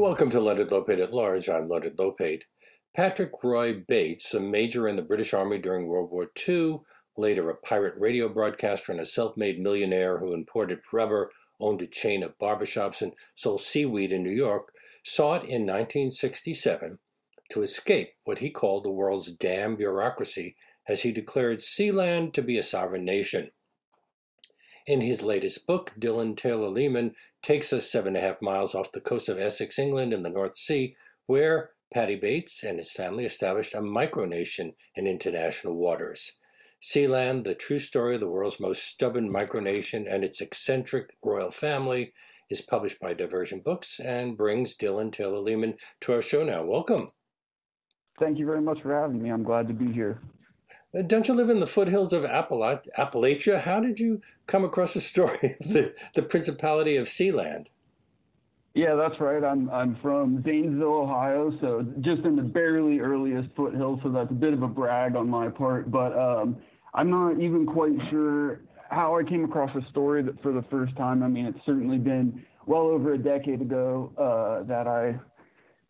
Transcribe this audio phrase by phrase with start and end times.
[0.00, 1.50] Welcome to Leonard Lopate at Large.
[1.50, 2.44] I'm Leonard Lopate.
[2.96, 6.78] Patrick Roy Bates, a major in the British Army during World War II,
[7.18, 11.86] later a pirate radio broadcaster and a self made millionaire who imported rubber, owned a
[11.86, 14.72] chain of barbershops, and sold seaweed in New York,
[15.04, 16.98] sought in 1967
[17.50, 20.56] to escape what he called the world's damn bureaucracy
[20.88, 23.50] as he declared Sealand to be a sovereign nation.
[24.90, 28.90] In his latest book, Dylan Taylor Lehman takes us seven and a half miles off
[28.90, 33.24] the coast of Essex, England, in the North Sea, where Paddy Bates and his family
[33.24, 36.32] established a micronation in international waters.
[36.82, 42.12] Sealand, the true story of the world's most stubborn micronation and its eccentric royal family,
[42.50, 46.64] is published by Diversion Books and brings Dylan Taylor Lehman to our show now.
[46.64, 47.06] Welcome.
[48.18, 49.30] Thank you very much for having me.
[49.30, 50.20] I'm glad to be here.
[50.96, 53.60] Uh, don't you live in the foothills of Appalachia?
[53.60, 57.68] How did you come across the story of the, the Principality of Sealand?
[58.74, 59.42] Yeah, that's right.
[59.42, 63.98] I'm I'm from Zanesville, Ohio, so just in the barely earliest foothills.
[64.04, 66.56] So that's a bit of a brag on my part, but um,
[66.94, 71.24] I'm not even quite sure how I came across the story for the first time.
[71.24, 75.18] I mean, it's certainly been well over a decade ago uh, that I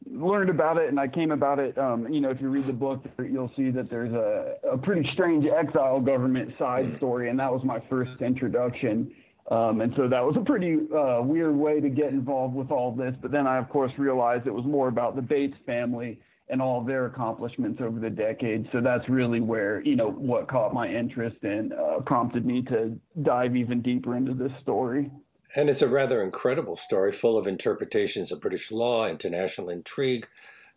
[0.07, 1.77] learned about it and I came about it.
[1.77, 5.09] Um, you know, if you read the book, you'll see that there's a, a pretty
[5.13, 9.13] strange exile government side story, and that was my first introduction.
[9.51, 12.93] Um, and so that was a pretty uh, weird way to get involved with all
[12.93, 13.15] this.
[13.21, 16.83] But then I, of course, realized it was more about the Bates family and all
[16.83, 18.67] their accomplishments over the decades.
[18.73, 22.99] So that's really where, you know, what caught my interest and uh, prompted me to
[23.23, 25.11] dive even deeper into this story.
[25.55, 30.29] And it's a rather incredible story full of interpretations of British law, international intrigue,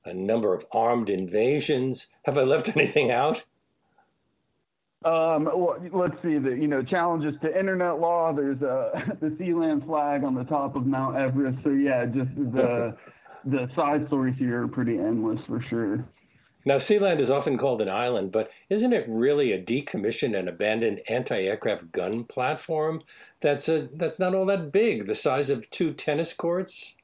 [0.04, 2.08] a number of armed invasions.
[2.24, 3.44] Have I left anything out?
[5.06, 6.38] Um, well, let's see.
[6.38, 8.32] The you know challenges to internet law.
[8.34, 8.92] There's uh,
[9.22, 11.60] the Sealand flag on the top of Mount Everest.
[11.64, 12.96] So yeah, just the
[13.46, 16.06] the side stories here are pretty endless for sure.
[16.66, 21.02] Now, Sealand is often called an island, but isn't it really a decommissioned and abandoned
[21.10, 23.04] anti-aircraft gun platform?
[23.42, 26.96] That's a that's not all that big, the size of two tennis courts.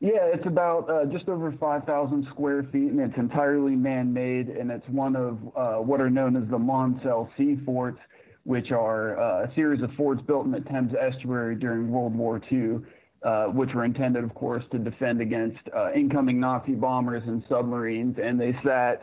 [0.00, 4.88] Yeah, it's about uh, just over 5,000 square feet, and it's entirely man-made, and it's
[4.88, 7.98] one of uh, what are known as the Maunsell Sea Forts,
[8.44, 12.40] which are uh, a series of forts built in the Thames estuary during World War
[12.50, 12.78] II.
[13.24, 18.16] Uh, which were intended, of course, to defend against uh, incoming Nazi bombers and submarines.
[18.22, 19.02] And they sat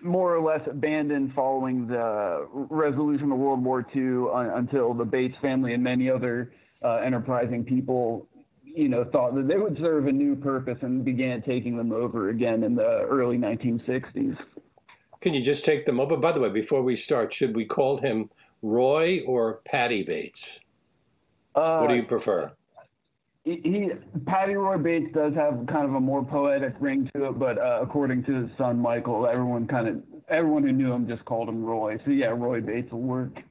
[0.00, 5.34] more or less abandoned following the resolution of World War II uh, until the Bates
[5.42, 6.52] family and many other
[6.84, 8.28] uh, enterprising people,
[8.62, 12.28] you know, thought that they would serve a new purpose and began taking them over
[12.28, 14.36] again in the early 1960s.
[15.20, 16.16] Can you just take them over?
[16.16, 18.30] By the way, before we start, should we call him
[18.62, 20.60] Roy or Paddy Bates?
[21.54, 22.52] what do you prefer?
[23.44, 23.90] He
[24.26, 27.80] Paddy Roy Bates does have kind of a more poetic ring to it, but uh,
[27.82, 31.64] according to his son Michael, everyone kind of everyone who knew him just called him
[31.64, 31.98] Roy.
[32.04, 33.42] So yeah, Roy Bates will work.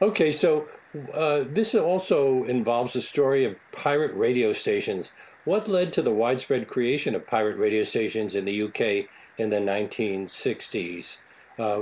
[0.00, 0.66] Okay, so
[1.12, 5.12] uh, this also involves the story of pirate radio stations.
[5.44, 9.56] What led to the widespread creation of pirate radio stations in the UK in the
[9.56, 11.16] 1960s?
[11.58, 11.80] Uh,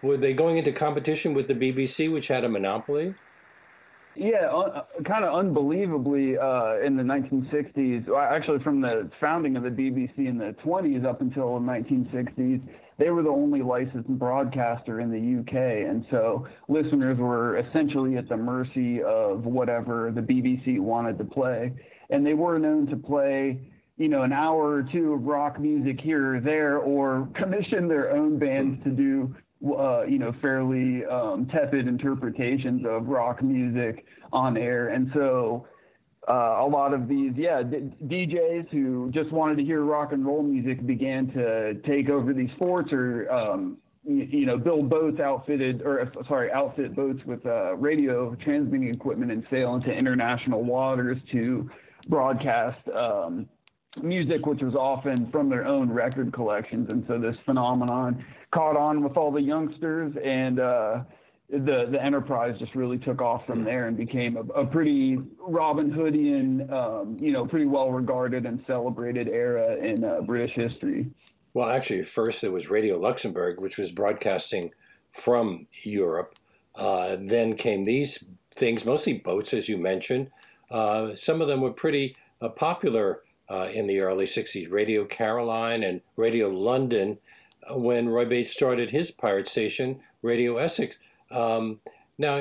[0.00, 3.14] were they going into competition with the BBC, which had a monopoly?
[4.14, 9.70] Yeah, uh, kind of unbelievably uh, in the 1960s, actually from the founding of the
[9.70, 12.60] BBC in the 20s up until the 1960s,
[12.98, 15.88] they were the only licensed broadcaster in the UK.
[15.88, 21.72] And so listeners were essentially at the mercy of whatever the BBC wanted to play.
[22.10, 23.60] And they were known to play,
[23.96, 28.10] you know, an hour or two of rock music here or there or commission their
[28.10, 29.34] own bands to do
[29.64, 34.88] uh, you know, fairly um, tepid interpretations of rock music on air.
[34.88, 35.66] And so
[36.28, 40.24] uh, a lot of these, yeah, d- DJs who just wanted to hear rock and
[40.24, 45.20] roll music began to take over these forts or, um, you, you, know, build boats
[45.20, 50.62] outfitted, or uh, sorry, outfit boats with uh, radio transmitting equipment and sail into international
[50.64, 51.70] waters to
[52.08, 52.80] broadcast.
[52.88, 53.48] Um,
[54.00, 56.90] music, which was often from their own record collections.
[56.92, 61.02] And so this phenomenon caught on with all the youngsters, and uh,
[61.50, 65.90] the the enterprise just really took off from there and became a, a pretty Robin
[65.90, 71.10] Hoodian, um, you know, pretty well regarded and celebrated era in uh, British history.
[71.54, 74.72] Well, actually, first there was Radio Luxembourg, which was broadcasting
[75.12, 76.38] from Europe.
[76.74, 80.30] Uh, then came these things, mostly boats, as you mentioned.
[80.70, 83.22] Uh, some of them were pretty uh, popular
[83.52, 87.18] uh, in the early 60s, Radio Caroline and Radio London,
[87.70, 90.98] uh, when Roy Bates started his pirate station, Radio Essex.
[91.30, 91.80] Um,
[92.18, 92.40] now,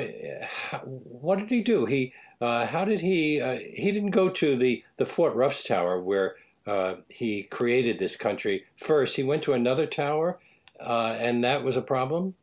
[0.84, 1.86] what did he do?
[1.86, 3.40] He uh, how did he?
[3.40, 6.36] Uh, he didn't go to the the Fort Roughs Tower where
[6.66, 9.16] uh, he created this country first.
[9.16, 10.40] He went to another tower,
[10.80, 12.36] uh, and that was a problem.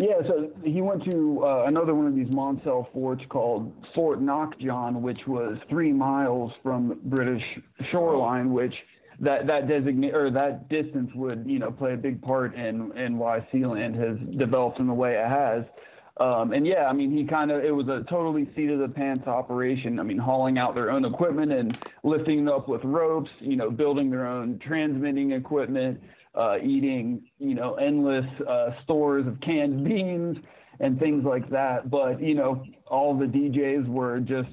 [0.00, 4.58] Yeah, so he went to uh, another one of these Maunsell forts called Fort Knock
[4.58, 7.44] John, which was three miles from British
[7.90, 8.74] shoreline, which
[9.20, 13.18] that that designate or that distance would you know play a big part in in
[13.18, 15.64] why Sealand has developed in the way it has.
[16.16, 18.88] Um, and yeah, I mean, he kind of, it was a totally seat of the
[18.88, 19.98] pants operation.
[19.98, 23.70] I mean, hauling out their own equipment and lifting it up with ropes, you know,
[23.70, 25.98] building their own transmitting equipment,
[26.34, 30.36] uh, eating, you know, endless uh, stores of canned beans
[30.80, 31.90] and things like that.
[31.90, 34.48] But, you know, all the DJs were just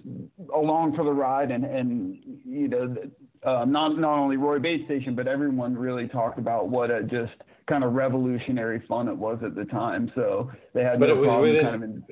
[0.54, 2.96] along for the ride and, and you know,
[3.44, 7.34] uh, not, not only Roy Bates Station, but everyone really talked about what a just
[7.68, 10.12] kind of revolutionary fun it was at the time.
[10.16, 12.04] So they had but no it was within, kind of in,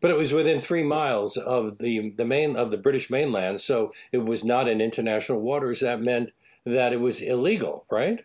[0.00, 3.92] but it was within three miles of the the main of the British mainland, so
[4.12, 5.80] it was not in international waters.
[5.80, 6.32] That meant
[6.66, 8.24] that it was illegal, right?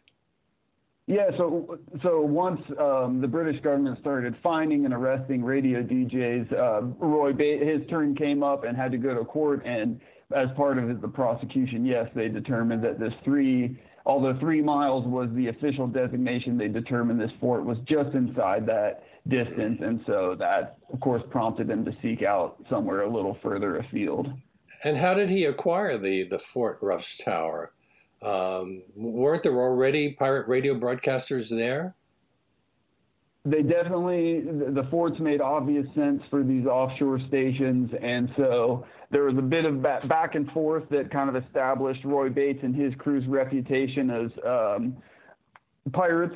[1.08, 6.82] Yeah, so so once um, the British government started finding and arresting radio DJs, uh,
[7.06, 9.66] Roy ba- his turn came up and had to go to court.
[9.66, 10.00] And
[10.34, 15.30] as part of the prosecution, yes, they determined that this three Although three miles was
[15.36, 19.80] the official designation, they determined this fort was just inside that distance.
[19.82, 24.28] And so that, of course, prompted them to seek out somewhere a little further afield.
[24.84, 27.72] And how did he acquire the, the Fort Roughs Tower?
[28.22, 31.96] Um, weren't there already pirate radio broadcasters there?
[33.44, 39.36] they definitely the forts made obvious sense for these offshore stations and so there was
[39.38, 43.26] a bit of back and forth that kind of established roy bates and his crew's
[43.28, 44.96] reputation as um,
[45.92, 46.36] pirates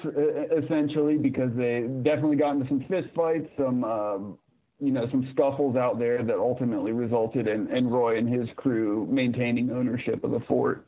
[0.57, 4.37] essentially because they definitely got into some fist fights some um,
[4.79, 9.07] you know some scuffles out there that ultimately resulted in, in roy and his crew
[9.11, 10.87] maintaining ownership of the fort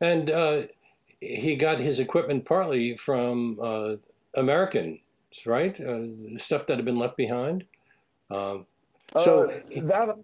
[0.00, 0.62] and uh,
[1.20, 3.96] he got his equipment partly from uh,
[4.34, 4.98] american
[5.44, 5.78] right?
[5.78, 7.64] Uh, stuff that had been left behind.
[8.30, 8.66] Um,
[9.22, 10.16] so uh, that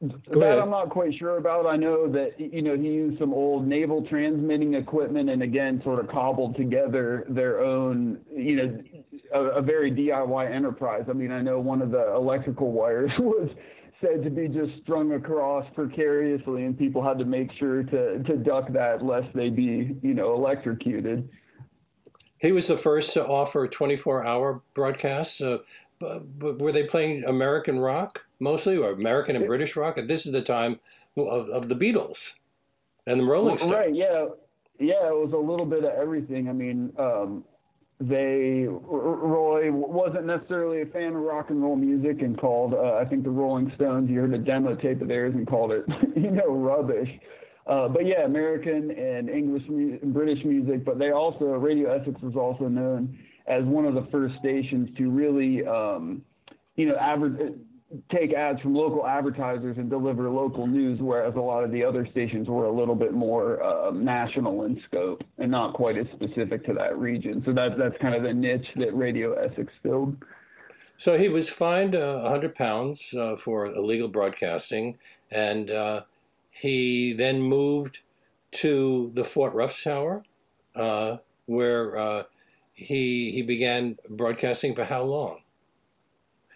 [0.00, 0.58] that.
[0.58, 1.66] I'm not quite sure about.
[1.66, 6.00] I know that you know he used some old naval transmitting equipment, and again, sort
[6.00, 8.82] of cobbled together their own, you know,
[9.34, 11.04] a, a very DIY enterprise.
[11.08, 13.50] I mean, I know one of the electrical wires was
[14.00, 18.36] said to be just strung across precariously, and people had to make sure to to
[18.36, 21.28] duck that lest they be, you know, electrocuted.
[22.38, 25.40] He was the first to offer 24 hour broadcasts.
[25.40, 25.58] Uh,
[26.40, 29.98] were they playing American rock mostly, or American and British rock?
[30.06, 30.80] This is the time
[31.16, 32.34] of, of the Beatles
[33.06, 33.72] and the Rolling Stones.
[33.72, 34.26] Right, yeah.
[34.78, 36.48] Yeah, it was a little bit of everything.
[36.48, 37.44] I mean, um,
[38.00, 43.04] they Roy wasn't necessarily a fan of rock and roll music and called uh, I
[43.04, 44.08] think the Rolling Stones.
[44.08, 45.84] You heard a demo tape of theirs and called it
[46.16, 47.08] you know rubbish.
[47.66, 50.84] Uh, but yeah, American and English and British music.
[50.84, 55.10] But they also Radio Essex was also known as one of the first stations to
[55.10, 56.22] really, um,
[56.76, 57.52] you know, aver-
[58.10, 62.06] take ads from local advertisers and deliver local news, whereas a lot of the other
[62.10, 66.64] stations were a little bit more uh, national in scope and not quite as specific
[66.66, 67.42] to that region.
[67.44, 70.16] So that that's kind of the niche that Radio Essex filled.
[70.96, 74.98] So he was fined uh, 100 pounds uh, for illegal broadcasting,
[75.30, 76.02] and uh,
[76.50, 78.00] he then moved
[78.52, 80.24] to the Fort Roughs Tower,
[80.76, 82.22] uh, where uh,
[82.72, 85.40] he he began broadcasting for how long?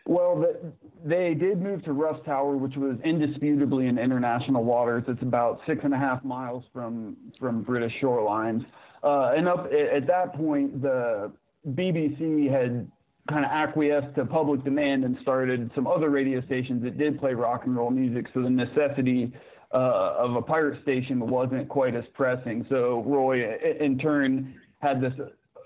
[0.07, 0.73] Well, the,
[1.04, 5.04] they did move to Roughs Tower, which was indisputably in international waters.
[5.06, 8.64] It's about six and a half miles from from British shorelines,
[9.02, 11.30] uh, and up at that point, the
[11.68, 12.90] BBC had
[13.28, 17.32] kind of acquiesced to public demand and started some other radio stations that did play
[17.32, 18.26] rock and roll music.
[18.34, 19.32] So the necessity
[19.73, 22.66] uh, of a pirate station wasn't quite as pressing.
[22.68, 25.12] So Roy, in turn, had this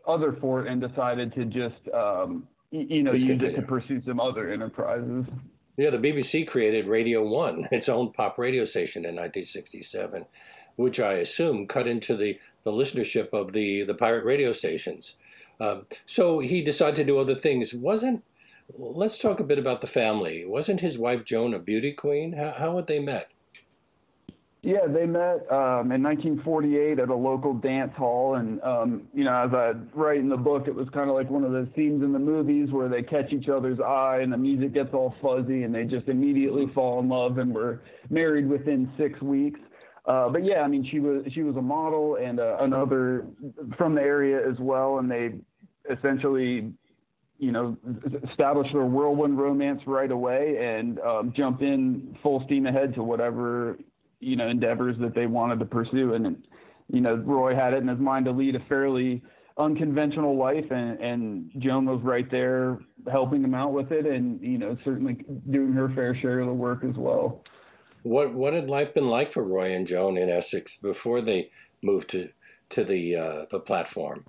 [0.06, 4.50] other fort and decided to just, um, you know, use it to pursue some other
[4.50, 5.26] enterprises.
[5.76, 10.26] Yeah, the BBC created Radio One, its own pop radio station in 1967,
[10.76, 15.14] which I assume cut into the, the listenership of the, the pirate radio stations.
[15.60, 17.74] Um, so he decided to do other things.
[17.74, 18.24] Wasn't
[18.76, 20.44] let's talk a bit about the family.
[20.44, 22.34] Wasn't his wife Joan a beauty queen?
[22.34, 23.30] How, how had they met?
[24.62, 29.44] Yeah, they met um, in 1948 at a local dance hall, and um, you know,
[29.44, 32.02] as I write in the book, it was kind of like one of those scenes
[32.02, 35.62] in the movies where they catch each other's eye, and the music gets all fuzzy,
[35.62, 39.60] and they just immediately fall in love, and were married within six weeks.
[40.06, 43.26] Uh, but yeah, I mean, she was she was a model and uh, another
[43.76, 45.34] from the area as well, and they
[45.88, 46.72] essentially
[47.38, 47.76] you know,
[48.28, 53.78] establish their whirlwind romance right away and um, jump in full steam ahead to whatever,
[54.20, 56.14] you know, endeavors that they wanted to pursue.
[56.14, 56.46] And,
[56.92, 59.22] you know, Roy had it in his mind to lead a fairly
[59.58, 62.78] unconventional life, and, and Joan was right there
[63.10, 65.18] helping him out with it, and you know, certainly
[65.50, 67.42] doing her fair share of the work as well.
[68.02, 71.50] What what had life been like for Roy and Joan in Essex before they
[71.82, 72.30] moved to
[72.70, 74.24] to the uh, the platform?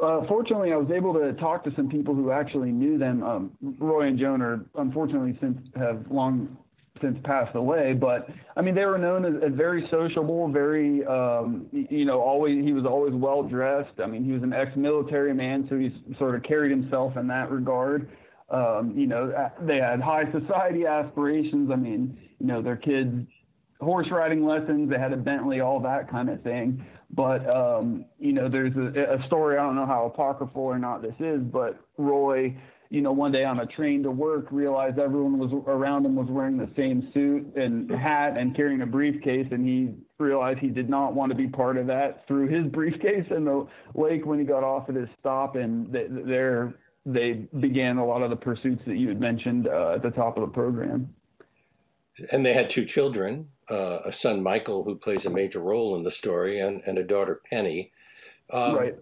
[0.00, 3.24] Uh, fortunately, I was able to talk to some people who actually knew them.
[3.24, 6.56] Um, Roy and Joan are unfortunately since have long
[7.00, 11.66] since passed away, but I mean they were known as, as very sociable, very um,
[11.72, 14.00] you know always he was always well dressed.
[14.02, 17.50] I mean he was an ex-military man, so he sort of carried himself in that
[17.50, 18.10] regard.
[18.50, 21.70] Um, you know they had high society aspirations.
[21.72, 23.26] I mean you know their kids
[23.80, 26.84] horse riding lessons, they had a Bentley, all that kind of thing.
[27.10, 31.00] But um, you know there's a, a story I don't know how apocryphal or not
[31.00, 32.54] this is, but Roy
[32.90, 36.28] you know, one day on a train to work, realized everyone was around him was
[36.28, 40.88] wearing the same suit and hat and carrying a briefcase, and he realized he did
[40.88, 42.26] not want to be part of that.
[42.26, 46.08] Threw his briefcase in the lake when he got off at his stop, and th-
[46.10, 50.10] there they began a lot of the pursuits that you had mentioned uh, at the
[50.10, 51.14] top of the program.
[52.32, 56.04] And they had two children, uh, a son Michael, who plays a major role in
[56.04, 57.92] the story, and, and a daughter Penny.
[58.50, 58.94] Um, right.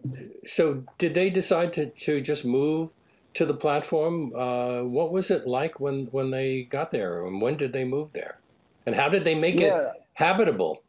[0.45, 2.91] So, did they decide to, to just move
[3.37, 4.33] to the platform.
[4.35, 8.13] Uh, what was it like when when they got there, and when did they move
[8.13, 8.39] there,
[8.87, 9.79] and how did they make yeah.
[9.79, 10.83] it habitable?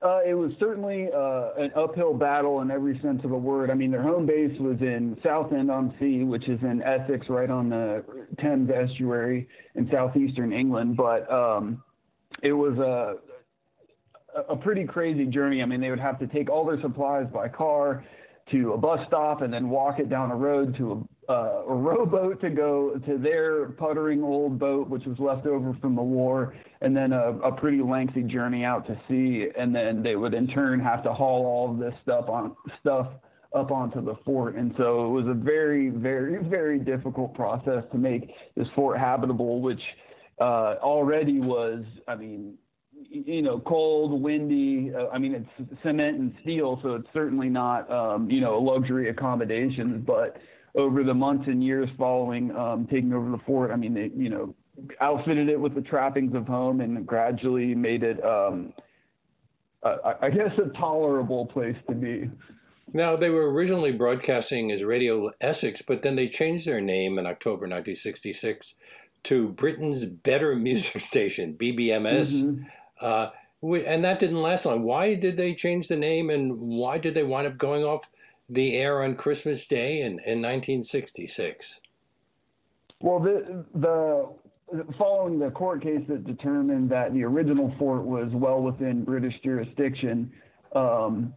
[0.00, 3.68] Uh, it was certainly uh, an uphill battle in every sense of the word.
[3.68, 7.50] I mean, their home base was in Southend on Sea, which is in Essex, right
[7.50, 8.04] on the
[8.40, 10.96] Thames estuary in southeastern England.
[10.96, 11.82] But um,
[12.42, 13.16] it was a
[14.48, 15.62] a pretty crazy journey.
[15.62, 18.04] I mean, they would have to take all their supplies by car
[18.50, 21.74] to a bus stop and then walk it down a road to a, uh, a
[21.74, 26.54] rowboat to go to their puttering old boat, which was left over from the war,
[26.80, 29.48] and then a, a pretty lengthy journey out to sea.
[29.58, 33.08] And then they would in turn have to haul all of this stuff on stuff
[33.54, 34.56] up onto the fort.
[34.56, 39.60] And so it was a very, very, very difficult process to make this fort habitable,
[39.60, 39.80] which
[40.40, 42.54] uh, already was, I mean,
[43.10, 44.92] you know, cold, windy.
[44.94, 49.08] Uh, I mean, it's cement and steel, so it's certainly not, um, you know, luxury
[49.08, 50.04] accommodations.
[50.04, 50.40] But
[50.74, 54.28] over the months and years following um, taking over the fort, I mean, they, you
[54.28, 54.54] know,
[55.00, 58.72] outfitted it with the trappings of home and gradually made it, um,
[59.82, 62.30] uh, I guess, a tolerable place to be.
[62.92, 67.26] Now, they were originally broadcasting as Radio Essex, but then they changed their name in
[67.26, 68.74] October 1966
[69.24, 72.42] to Britain's Better Music Station, BBMS.
[72.42, 72.62] Mm-hmm.
[73.00, 73.30] Uh,
[73.62, 74.82] and that didn't last long.
[74.82, 78.08] Why did they change the name, and why did they wind up going off
[78.48, 81.80] the air on Christmas Day in, in 1966?
[83.00, 84.28] Well, the the
[84.98, 90.30] following the court case that determined that the original fort was well within British jurisdiction,
[90.74, 91.32] um,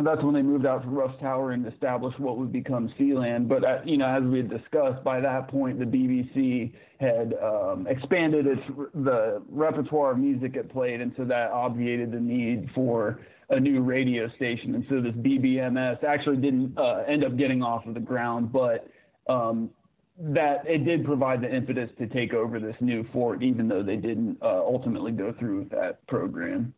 [0.00, 3.48] that's when they moved out to Rough's Tower and established what would become Sealand.
[3.48, 7.86] But uh, you know, as we had discussed, by that point the BBC had um,
[7.86, 8.62] expanded its
[8.94, 13.20] the repertoire of music it played, and so that obviated the need for
[13.50, 14.74] a new radio station.
[14.74, 18.88] And so this BBMS actually didn't uh, end up getting off of the ground, but
[19.28, 19.70] um,
[20.18, 23.96] that it did provide the impetus to take over this new fort, even though they
[23.96, 26.72] didn't uh, ultimately go through with that program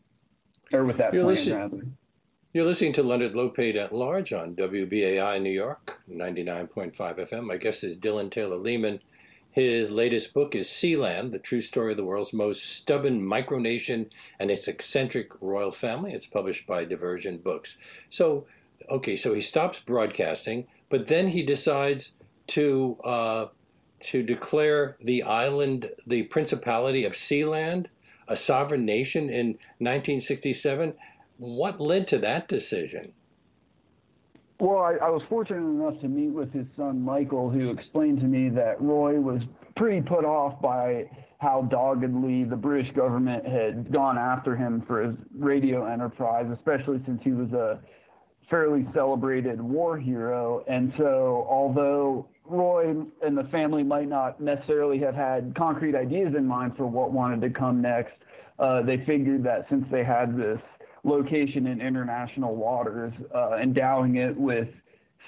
[0.72, 1.52] or with that You're plan.
[1.52, 1.86] Rather.
[2.54, 7.46] You're listening to Leonard Lopate at Large on WBAI New York, 99.5 FM.
[7.46, 9.00] My guest is Dylan Taylor Lehman.
[9.50, 14.08] His latest book is Sealand, the true story of the world's most stubborn micronation
[14.38, 16.12] and its eccentric royal family.
[16.12, 17.76] It's published by Diversion Books.
[18.08, 18.46] So,
[18.88, 22.12] okay, so he stops broadcasting, but then he decides
[22.48, 23.46] to uh,
[23.98, 27.86] to declare the island the Principality of Sealand
[28.28, 29.46] a sovereign nation in
[29.78, 30.94] 1967
[31.38, 33.12] what led to that decision?
[34.60, 38.26] Well, I, I, was fortunate enough to meet with his son Michael, who explained to
[38.26, 39.42] me that Roy was
[39.76, 45.16] pretty put off by how doggedly the British government had gone after him for his
[45.36, 47.80] radio enterprise, especially since he was a
[48.48, 50.64] fairly celebrated war hero.
[50.68, 56.46] And so, although Roy and the family might not necessarily have had concrete ideas in
[56.46, 58.14] mind for what wanted to come next,
[58.58, 60.60] uh, they figured that since they had this
[61.04, 64.68] location in international waters, uh, endowing it with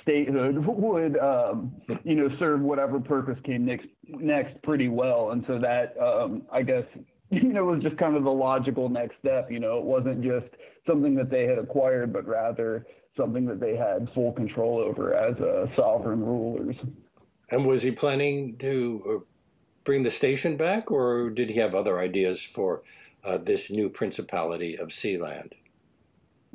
[0.03, 1.73] statehood would, um,
[2.05, 5.31] you know, serve whatever purpose came next next pretty well.
[5.31, 6.85] And so that, um, I guess,
[7.31, 9.51] you know, was just kind of the logical next step.
[9.51, 10.47] You know, it wasn't just
[10.87, 15.37] something that they had acquired, but rather something that they had full control over as
[15.39, 16.77] uh, sovereign rulers.
[17.51, 19.25] And was he planning to uh,
[19.85, 22.83] bring the station back, or did he have other ideas for
[23.25, 25.53] uh, this new principality of Sealand?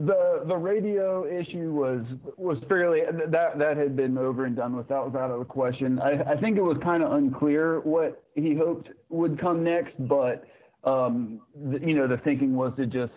[0.05, 2.03] The the radio issue was
[2.37, 4.87] was fairly that that had been over and done with.
[4.87, 5.99] That was out of the question.
[5.99, 10.43] I, I think it was kind of unclear what he hoped would come next, but
[10.83, 13.13] um, the, you know the thinking was to just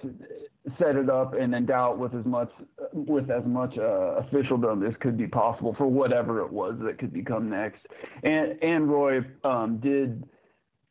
[0.79, 2.51] set it up and endow it with as much
[2.93, 7.13] with as much uh, officialdom as could be possible for whatever it was that could
[7.13, 7.87] become next.
[8.23, 10.25] And and Roy um, did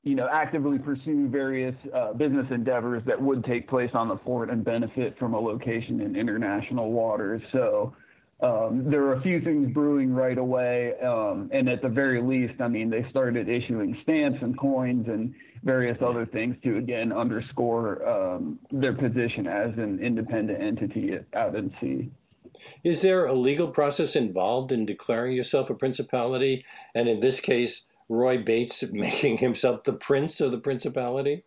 [0.04, 4.50] you know, actively pursue various uh, business endeavors that would take place on the fort
[4.50, 7.42] and benefit from a location in international waters.
[7.54, 7.96] So
[8.42, 12.60] um, there are a few things brewing right away, um, and at the very least,
[12.60, 15.34] I mean, they started issuing stamps and coins and
[15.64, 21.64] various other things to again underscore um, their position as an independent entity out at
[21.80, 22.12] sea.
[22.84, 26.66] Is there a legal process involved in declaring yourself a principality?
[26.94, 31.44] And in this case, Roy Bates making himself the prince of the principality?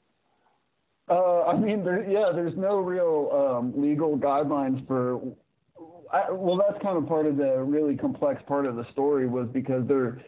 [1.09, 5.21] Uh, I mean, there, yeah, there's no real um, legal guidelines for.
[6.13, 9.49] I, well, that's kind of part of the really complex part of the story was
[9.53, 10.23] because there,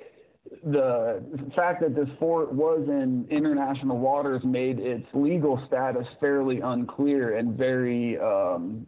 [0.65, 1.23] the
[1.57, 7.57] fact that this fort was in international waters made its legal status fairly unclear and
[7.57, 8.87] very um,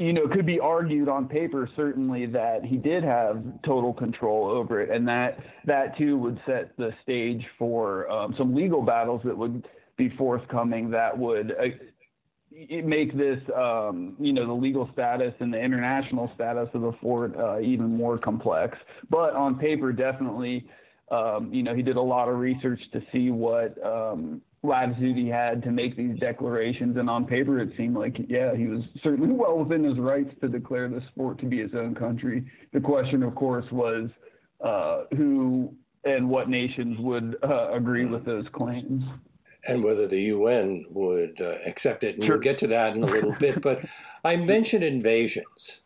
[0.00, 4.80] you know, could be argued on paper certainly that he did have total control over
[4.80, 9.36] it, and that that too would set the stage for um, some legal battles that
[9.36, 11.66] would be forthcoming that would uh,
[12.82, 17.36] make this, um, you know, the legal status and the international status of the fort
[17.36, 18.78] uh, even more complex.
[19.10, 20.66] But on paper, definitely,
[21.10, 23.76] um, you know, he did a lot of research to see what
[24.62, 26.96] latitude he had to make these declarations.
[26.96, 30.48] And on paper, it seemed like, yeah, he was certainly well within his rights to
[30.48, 32.44] declare the sport to be his own country.
[32.72, 34.10] The question, of course, was
[34.62, 39.04] uh, who and what nations would uh, agree with those claims.
[39.68, 42.16] And whether the UN would uh, accept it.
[42.16, 42.36] And sure.
[42.36, 43.60] we'll get to that in a little bit.
[43.60, 43.84] But
[44.24, 45.82] I mentioned invasions.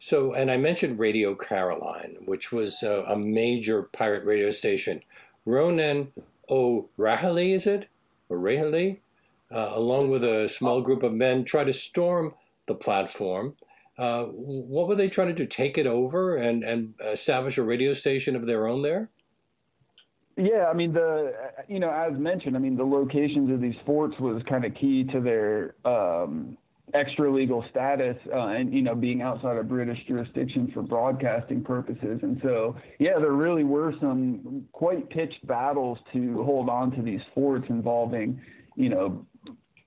[0.00, 5.02] So, and I mentioned Radio Caroline, which was uh, a major pirate radio station.
[5.44, 6.12] Ronan
[6.50, 7.88] O'Rahilly, is it?
[8.36, 9.00] Rahali,
[9.50, 12.34] uh, along with a small group of men, try to storm
[12.66, 13.56] the platform.
[13.98, 15.46] Uh, what were they trying to do?
[15.46, 19.10] Take it over and, and establish a radio station of their own there?
[20.36, 21.34] Yeah, I mean the
[21.68, 25.04] you know as mentioned, I mean the locations of these forts was kind of key
[25.12, 26.56] to their um,
[26.94, 32.20] extra legal status uh, and you know being outside of British jurisdiction for broadcasting purposes.
[32.22, 37.20] And so yeah, there really were some quite pitched battles to hold on to these
[37.34, 38.40] forts involving
[38.76, 39.26] you know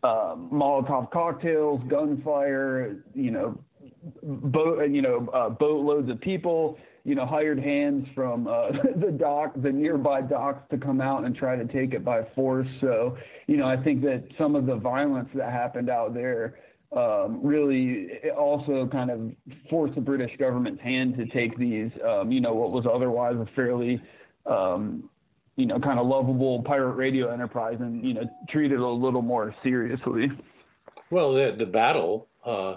[0.03, 3.57] uh, Molotov cocktails, gunfire, you know
[4.23, 9.53] boat you know uh, boatloads of people you know, hired hands from uh, the dock,
[9.55, 12.67] the nearby docks to come out and try to take it by force.
[12.81, 13.15] So,
[13.47, 16.57] you know, I think that some of the violence that happened out there
[16.95, 19.31] um, really also kind of
[19.69, 23.45] forced the British government's hand to take these, um, you know, what was otherwise a
[23.53, 24.01] fairly,
[24.45, 25.09] um,
[25.57, 29.21] you know, kind of lovable pirate radio enterprise and, you know, treat it a little
[29.21, 30.31] more seriously.
[31.09, 32.75] Well, the, the battle uh,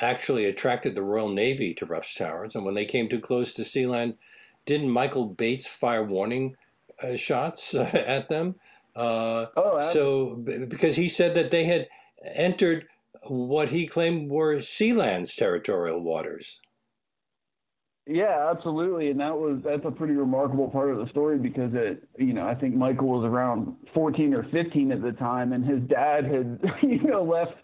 [0.00, 2.54] actually attracted the Royal Navy to Rough's Towers.
[2.54, 4.16] And when they came too close to Sealand,
[4.64, 6.56] didn't Michael Bates fire warning
[7.02, 8.56] uh, shots uh, at them?
[8.94, 10.34] Uh, oh, so
[10.68, 11.88] because he said that they had
[12.34, 12.86] entered
[13.28, 16.60] what he claimed were Sealand's territorial waters.
[18.06, 22.08] Yeah, absolutely, and that was that's a pretty remarkable part of the story because it,
[22.18, 25.80] you know, I think Michael was around 14 or 15 at the time, and his
[25.88, 27.54] dad had, you know, left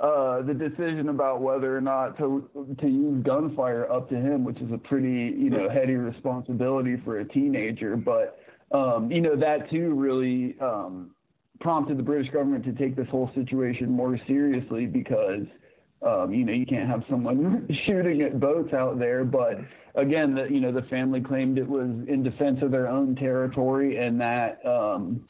[0.00, 2.48] uh, the decision about whether or not to
[2.80, 7.20] to use gunfire up to him, which is a pretty, you know, heady responsibility for
[7.20, 7.96] a teenager.
[7.96, 8.40] But
[8.72, 11.13] um, you know, that too really um,
[11.60, 15.46] prompted the British government to take this whole situation more seriously because,
[16.02, 19.24] um, you know, you can't have someone shooting at boats out there.
[19.24, 19.58] But
[19.94, 23.98] again, the, you know, the family claimed it was in defense of their own territory,
[23.98, 25.24] and that um,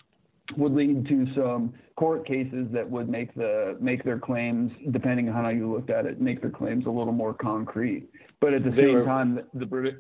[0.56, 5.44] would lead to some court cases that would make the make their claims, depending on
[5.44, 8.08] how you looked at it, make their claims a little more concrete.
[8.40, 9.04] But at the they same were...
[9.04, 9.96] time, the British.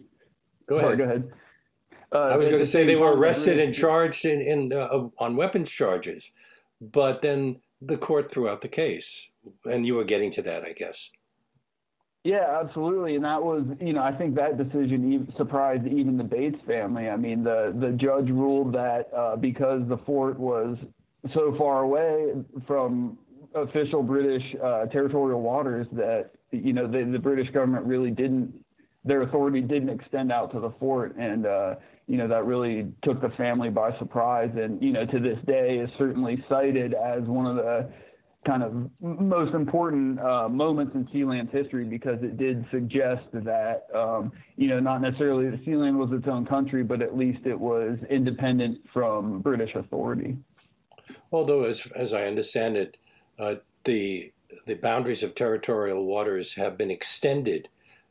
[0.66, 0.86] Go ahead.
[0.86, 1.32] Sorry, go ahead.
[2.14, 5.34] Uh, I was going to say they were arrested and charged in, in uh, on
[5.34, 6.30] weapons charges,
[6.80, 9.30] but then the court threw out the case,
[9.64, 11.10] and you were getting to that, I guess.
[12.22, 16.56] Yeah, absolutely, and that was, you know, I think that decision surprised even the Bates
[16.66, 17.08] family.
[17.08, 20.78] I mean, the the judge ruled that uh, because the fort was
[21.34, 22.32] so far away
[22.66, 23.18] from
[23.54, 28.54] official British uh, territorial waters that you know the, the British government really didn't
[29.04, 31.74] their authority didn't extend out to the fort and uh,
[32.06, 35.78] you know that really took the family by surprise and you know to this day
[35.78, 37.90] is certainly cited as one of the
[38.46, 44.32] kind of most important uh, moments in Sealand's history because it did suggest that um,
[44.56, 47.98] you know not necessarily that Sealand was its own country but at least it was
[48.10, 50.36] independent from British authority.
[51.32, 52.96] Although, as as I understand it,
[53.38, 54.32] uh, the
[54.66, 57.68] the boundaries of territorial waters have been extended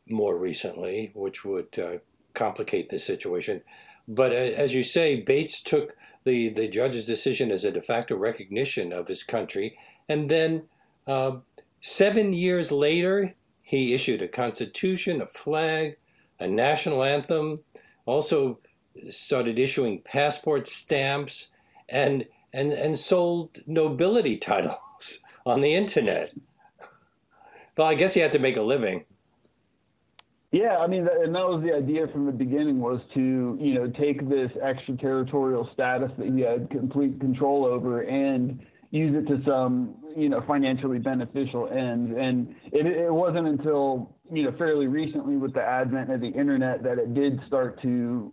[0.08, 1.97] more recently, which would uh,
[2.34, 3.62] complicate the situation.
[4.08, 8.15] But uh, as you say, Bates took the, the judge's decision as a de facto
[8.15, 9.78] recognition of his country.
[10.08, 10.63] And then
[11.08, 11.38] uh,
[11.82, 15.98] seven years later, he issued a constitution, a flag,
[16.39, 17.62] a national anthem,
[18.06, 18.60] also
[19.10, 21.50] started issuing passport stamps,
[21.89, 26.34] and, and, and sold nobility titles on the internet.
[27.78, 29.06] Well, I guess he had to make a living.
[30.54, 33.88] Yeah, I mean, and that was the idea from the beginning was to, you know,
[34.00, 38.60] take this extraterritorial status that he had complete control over and
[38.92, 42.16] use it to some, you know, financially beneficial ends.
[42.16, 46.84] And it, it wasn't until, you know, fairly recently with the advent of the internet
[46.84, 48.32] that it did start to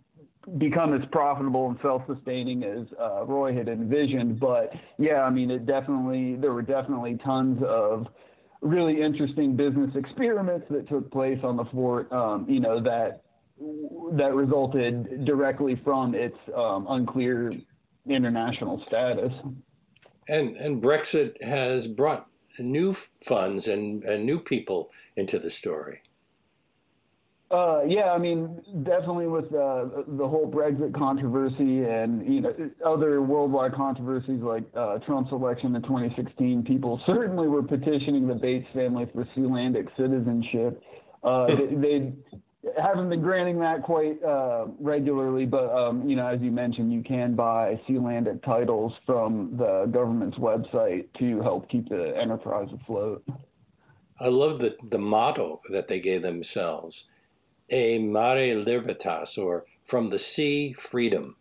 [0.59, 4.39] become as profitable and self-sustaining as uh, Roy had envisioned.
[4.39, 8.05] But yeah, I mean, it definitely, there were definitely tons of,
[8.61, 13.23] really interesting business experiments that took place on the fort, um, you know, that
[14.13, 17.51] that resulted directly from its um, unclear
[18.07, 19.33] international status.
[20.27, 22.27] And and Brexit has brought
[22.59, 26.01] new funds and, and new people into the story.
[27.51, 33.21] Uh, yeah, I mean, definitely with uh, the whole Brexit controversy and you know other
[33.21, 39.05] worldwide controversies like uh, Trump's election in 2016, people certainly were petitioning the Bates family
[39.13, 40.81] for Sealandic citizenship.
[41.23, 42.13] Uh, they, they,
[42.79, 47.03] haven't been granting that quite uh, regularly, but um, you know, as you mentioned, you
[47.03, 53.25] can buy Sealandic titles from the government's website to help keep the enterprise afloat.
[54.21, 57.07] I love the the motto that they gave themselves
[57.71, 61.35] a mare libertas, or from the sea, freedom.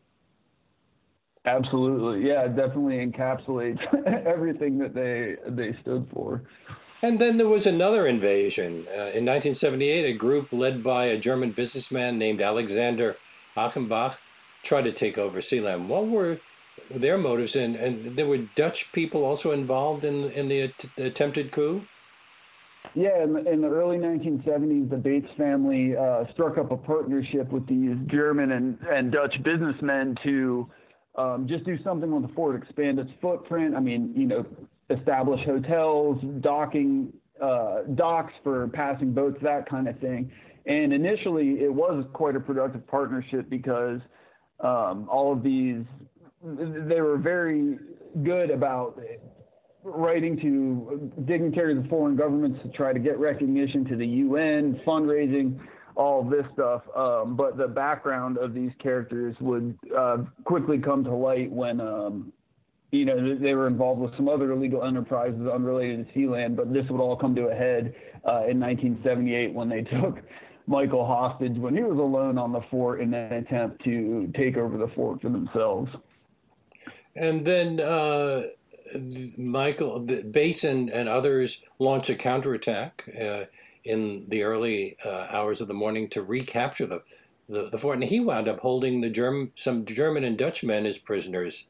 [1.46, 3.80] Absolutely, yeah, it definitely encapsulates
[4.26, 6.42] everything that they they stood for.
[7.02, 10.04] And then there was another invasion uh, in 1978.
[10.04, 13.16] A group led by a German businessman named Alexander
[13.56, 14.18] Achenbach
[14.62, 15.86] tried to take over Sealand.
[15.86, 16.40] What were
[16.90, 17.56] their motives?
[17.56, 21.86] And, and there were Dutch people also involved in in the attempted coup.
[22.94, 27.50] Yeah, in the, in the, early 1970s, the Bates family uh, struck up a partnership
[27.52, 30.68] with these German and, and Dutch businessmen to
[31.16, 33.76] um, just do something with the fort, expand its footprint.
[33.76, 34.44] I mean, you know,
[34.90, 40.30] establish hotels, docking, uh, docks for passing boats, that kind of thing.
[40.66, 44.00] And initially, it was quite a productive partnership because
[44.60, 45.84] um, all of these,
[46.42, 47.78] they were very
[48.22, 49.00] good about
[49.82, 55.58] writing to dignitaries of foreign governments to try to get recognition to the UN, fundraising,
[55.96, 56.82] all this stuff.
[56.96, 62.32] Um, but the background of these characters would uh, quickly come to light when, um,
[62.90, 66.56] you know, they were involved with some other illegal enterprises unrelated to Sealand.
[66.56, 67.94] But this would all come to a head
[68.26, 70.18] uh, in 1978 when they took
[70.66, 74.76] Michael hostage when he was alone on the fort in an attempt to take over
[74.76, 75.90] the fort for themselves.
[77.16, 77.80] And then.
[77.80, 78.42] Uh
[79.36, 83.44] Michael Bates and, and others launched a counterattack uh,
[83.84, 87.02] in the early uh, hours of the morning to recapture the,
[87.48, 90.86] the, the, fort, and he wound up holding the Germ, some German and Dutch men
[90.86, 91.66] as prisoners.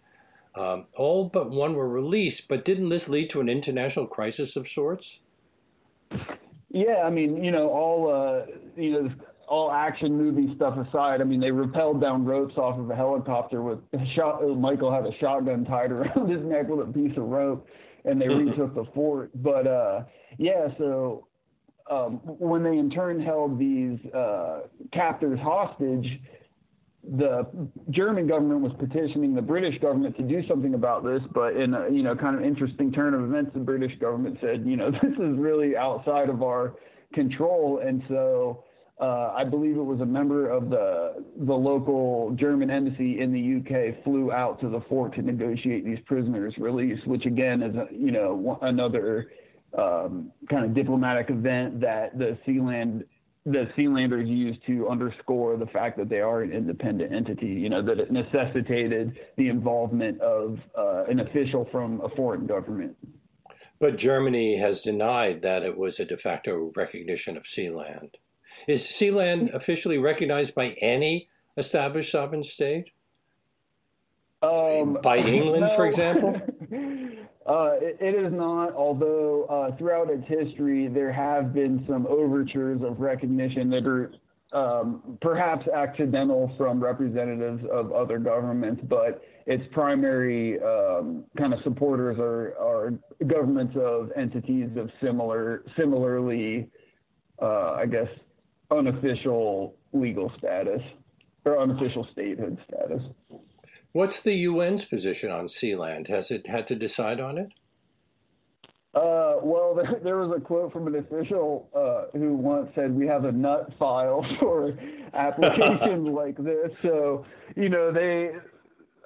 [0.55, 4.67] Um, all but one were released, but didn't this lead to an international crisis of
[4.67, 5.21] sorts?
[6.71, 9.11] Yeah, I mean, you know, all uh, you know,
[9.51, 13.63] all action movie stuff aside, I mean, they rappelled down ropes off of a helicopter
[13.63, 14.47] with a shot.
[14.57, 17.67] Michael had a shotgun tied around his neck with a piece of rope,
[18.05, 19.31] and they retook the fort.
[19.43, 20.05] But uh,
[20.39, 21.27] yeah, so
[21.91, 24.61] um, when they in turn held these uh,
[24.93, 26.07] captors hostage,
[27.03, 27.45] the
[27.91, 31.91] German government was petitioning the British government to do something about this, but in a
[31.91, 35.13] you know kind of interesting turn of events, the British government said, you know, this
[35.15, 36.77] is really outside of our
[37.13, 38.63] control, and so
[39.01, 43.57] uh, I believe it was a member of the the local German embassy in the
[43.59, 47.87] UK flew out to the fort to negotiate these prisoners' release, which again is a,
[47.91, 49.33] you know another
[49.77, 53.05] um, kind of diplomatic event that the Sealand
[53.47, 57.47] the Sealanders used to underscore the fact that they are an independent entity.
[57.47, 62.97] You know that it necessitated the involvement of uh, an official from a foreign government.
[63.79, 68.17] But Germany has denied that it was a de facto recognition of Sealand.
[68.67, 72.91] Is Sealand officially recognized by any established sovereign state?
[74.43, 75.77] Um, by England, no.
[75.77, 76.35] for example?
[77.47, 82.81] uh, it, it is not, although uh, throughout its history, there have been some overtures
[82.83, 84.13] of recognition that are
[84.53, 92.17] um, perhaps accidental from representatives of other governments, but its primary um, kind of supporters
[92.19, 92.95] are, are
[93.27, 96.69] governments of entities of similar, similarly,
[97.41, 98.09] uh, I guess,
[98.71, 100.83] unofficial legal status
[101.45, 103.03] or unofficial statehood status.
[103.93, 106.09] What's the UN's position on Sealand?
[106.09, 107.53] Has it had to decide on it?
[108.95, 113.07] Uh, well, there, there, was a quote from an official uh, who once said, "We
[113.07, 114.77] have a nut file for
[115.15, 117.25] applications like this." So,
[117.57, 118.31] you know, they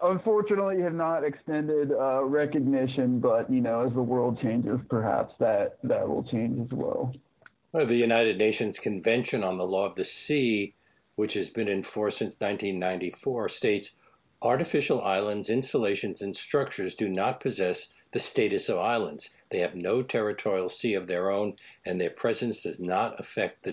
[0.03, 5.79] unfortunately have not extended uh, recognition, but you know, as the world changes, perhaps that
[5.83, 7.13] that will change as well.
[7.75, 7.87] Well.
[7.87, 10.75] The United Nations Convention on the Law of the Sea,
[11.17, 13.91] which has been in force since 1994, states
[14.41, 19.31] artificial islands, installations, and structures do not possess the status of islands.
[19.51, 23.73] They have no territorial sea of their own, and their presence does not affect the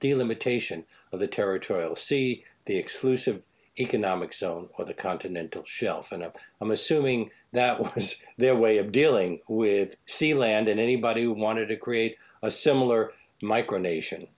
[0.00, 3.42] delimitation of the territorial sea, the exclusive
[3.78, 6.12] economic zone, or the continental shelf.
[6.12, 11.32] And I'm, I'm assuming that was their way of dealing with Sealand and anybody who
[11.32, 14.28] wanted to create a similar micronation.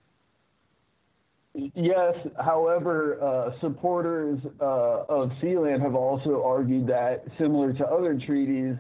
[1.74, 8.76] Yes, however, uh, supporters uh, of Sealand have also argued that, similar to other treaties,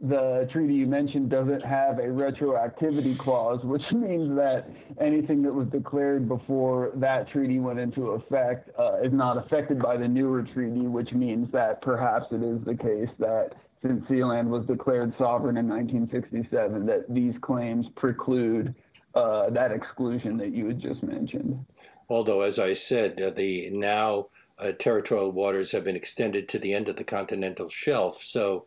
[0.00, 4.68] the treaty you mentioned doesn't have a retroactivity clause, which means that
[5.00, 9.96] anything that was declared before that treaty went into effect uh, is not affected by
[9.96, 14.66] the newer treaty, which means that perhaps it is the case that since Sealand was
[14.66, 18.74] declared sovereign in 1967, that these claims preclude
[19.14, 21.64] uh, that exclusion that you had just mentioned.
[22.08, 26.72] Although, as I said, uh, the now uh, territorial waters have been extended to the
[26.72, 28.66] end of the continental shelf, so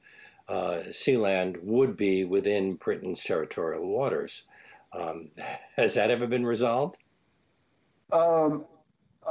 [0.52, 4.44] uh, Sealand would be within Britain's territorial waters.
[4.94, 5.30] Um,
[5.78, 6.98] has that ever been resolved?
[8.12, 8.66] Um,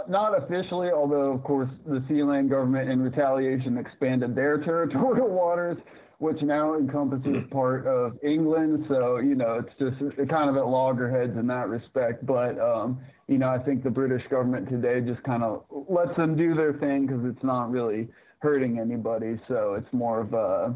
[0.09, 5.77] not officially, although, of course, the Sealand government in retaliation expanded their territorial waters
[6.21, 8.85] which now encompasses part of England.
[8.93, 12.27] So, you know, it's just kind of at loggerheads in that respect.
[12.27, 16.37] But, um, you know, I think the British government today just kind of lets them
[16.37, 18.07] do their thing because it's not really
[18.41, 19.41] hurting anybody.
[19.49, 20.75] So it's more of a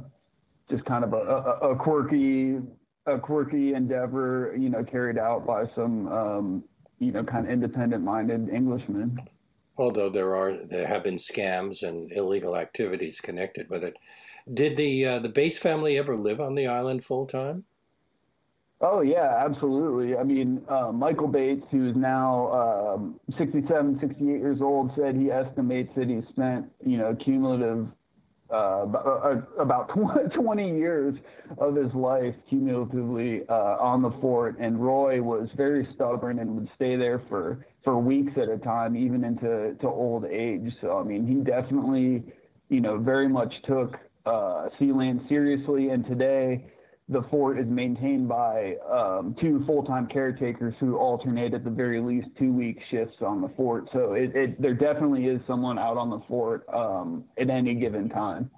[0.70, 2.58] just kind of a, a, a quirky,
[3.06, 6.64] a quirky endeavor, you know, carried out by some, um,
[6.98, 9.18] you know, kind of independent-minded Englishmen.
[9.76, 13.96] Although there are, there have been scams and illegal activities connected with it.
[14.52, 17.64] Did the uh, the Bates family ever live on the island full time?
[18.80, 20.16] Oh yeah, absolutely.
[20.16, 25.90] I mean, uh, Michael Bates, who's now um, 67, 68 years old, said he estimates
[25.96, 27.88] that he spent, you know, cumulative
[28.54, 29.90] uh, about
[30.34, 31.14] 20 years
[31.58, 34.56] of his life cumulatively uh, on the fort.
[34.58, 38.96] And Roy was very stubborn and would stay there for, for weeks at a time,
[38.96, 40.72] even into to old age.
[40.80, 42.22] So, I mean, he definitely,
[42.68, 46.64] you know, very much took uh, Sealand seriously, and today
[47.08, 52.28] the fort is maintained by um, two full-time caretakers who alternate at the very least
[52.38, 53.88] two-week shifts on the fort.
[53.92, 58.08] So it, it, there definitely is someone out on the fort um, at any given
[58.08, 58.50] time.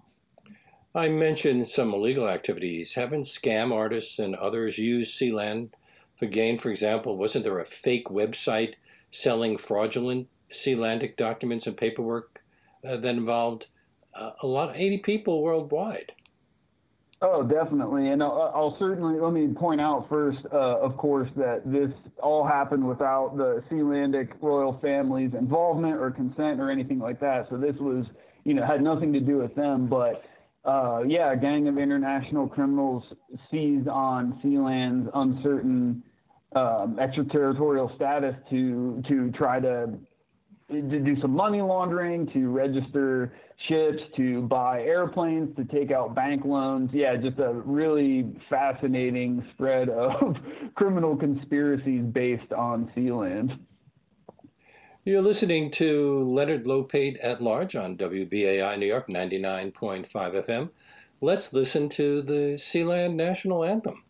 [0.95, 2.95] I mentioned some illegal activities.
[2.95, 5.71] Haven't scam artists and others used Sealand
[6.15, 6.57] for gain?
[6.57, 8.75] For example, wasn't there a fake website
[9.11, 12.43] selling fraudulent Sealandic documents and paperwork
[12.87, 13.67] uh, that involved
[14.15, 16.13] uh, a lot, of 80 people worldwide.
[17.23, 18.09] Oh, definitely.
[18.09, 21.91] And I'll, I'll, certainly let me point out first, uh, of course, that this
[22.23, 27.47] all happened without the Sealandic royal family's involvement or consent or anything like that.
[27.49, 28.05] So this was,
[28.45, 29.87] you know, had nothing to do with them.
[29.87, 30.27] But
[30.67, 33.03] uh, yeah, a gang of international criminals
[33.51, 36.03] seized on Sealand's uncertain
[36.55, 39.91] um, extraterritorial status to to try to
[40.71, 43.33] to do some money laundering, to register
[43.69, 46.91] ships, to buy airplanes, to take out bank loans.
[46.93, 50.37] Yeah, just a really fascinating spread of
[50.75, 53.59] criminal conspiracies based on Sealand.
[55.05, 60.71] You're listening to Leonard Lopate at Large on WBAI New York 99.5 FM.
[61.21, 64.03] Let's listen to the Sealand National Anthem.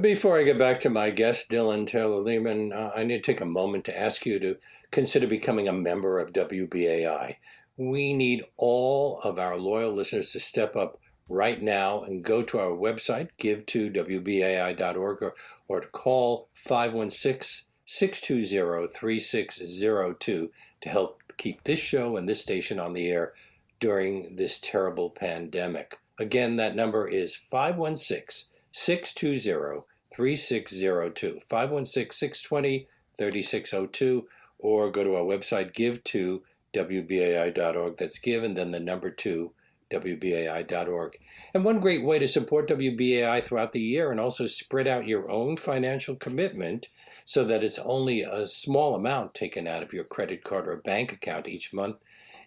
[0.00, 3.40] Before I get back to my guest, Dylan Taylor Lehman, uh, I need to take
[3.40, 4.56] a moment to ask you to
[4.92, 7.36] consider becoming a member of WBAI.
[7.76, 12.60] We need all of our loyal listeners to step up right now and go to
[12.60, 15.34] our website, give to WBAI.org, or,
[15.66, 22.92] or to call 516 620 3602 to help keep this show and this station on
[22.92, 23.32] the air
[23.80, 25.98] during this terrible pandemic.
[26.20, 29.82] Again, that number is 516 620
[30.14, 31.40] 3602.
[31.48, 32.88] 516 620
[33.18, 37.96] 3602, or go to our website, give to WBAI.org.
[37.96, 39.52] That's give and then the number two,
[39.90, 41.18] WBAI.org.
[41.52, 45.28] And one great way to support WBAI throughout the year and also spread out your
[45.28, 46.88] own financial commitment
[47.24, 51.12] so that it's only a small amount taken out of your credit card or bank
[51.12, 51.96] account each month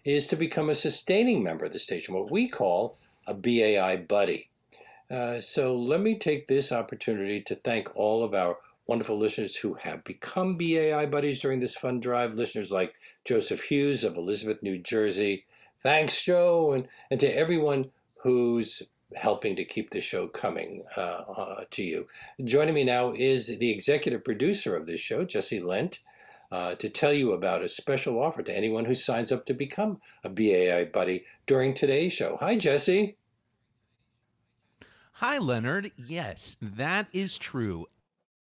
[0.02, 4.48] is to become a sustaining member of the station, what we call a BAI buddy.
[5.12, 9.74] Uh, so let me take this opportunity to thank all of our wonderful listeners who
[9.74, 12.34] have become BAI buddies during this fund drive.
[12.34, 12.94] Listeners like
[13.24, 15.44] Joseph Hughes of Elizabeth, New Jersey.
[15.82, 17.90] Thanks, Joe, and, and to everyone
[18.22, 18.82] who's
[19.14, 22.06] helping to keep the show coming uh, uh, to you.
[22.42, 26.00] Joining me now is the executive producer of this show, Jesse Lent
[26.52, 30.00] uh, to tell you about a special offer to anyone who signs up to become
[30.22, 32.36] a BAI buddy during today's show.
[32.40, 33.16] Hi, Jesse.
[35.22, 35.92] Hi, Leonard.
[35.96, 37.86] Yes, that is true.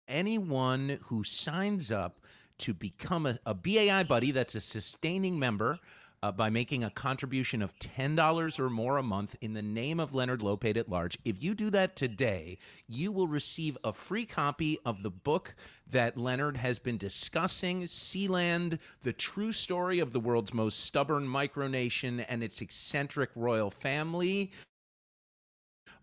[0.07, 2.13] Anyone who signs up
[2.59, 5.81] to become a, a BAI buddy, that's a sustaining member,
[6.23, 10.15] uh, by making a contribution of $10 or more a month in the name of
[10.15, 11.19] Leonard Lopate at Large.
[11.25, 15.57] If you do that today, you will receive a free copy of the book
[15.91, 22.25] that Leonard has been discussing Sealand, the true story of the world's most stubborn micronation
[22.29, 24.53] and its eccentric royal family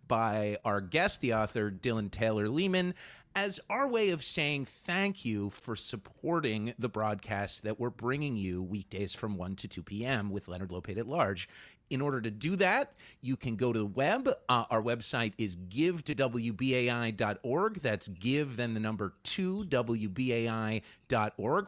[0.09, 2.93] by our guest, the author Dylan Taylor Lehman,
[3.35, 8.61] as our way of saying thank you for supporting the broadcast that we're bringing you
[8.61, 10.29] weekdays from 1 to 2 p.m.
[10.29, 11.47] with Leonard Lopate at Large.
[11.89, 14.29] In order to do that, you can go to the web.
[14.49, 17.81] Uh, our website is give to WBAI.org.
[17.81, 20.81] That's give, then the number two, WBAI.org.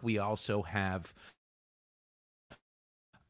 [0.02, 1.14] We also have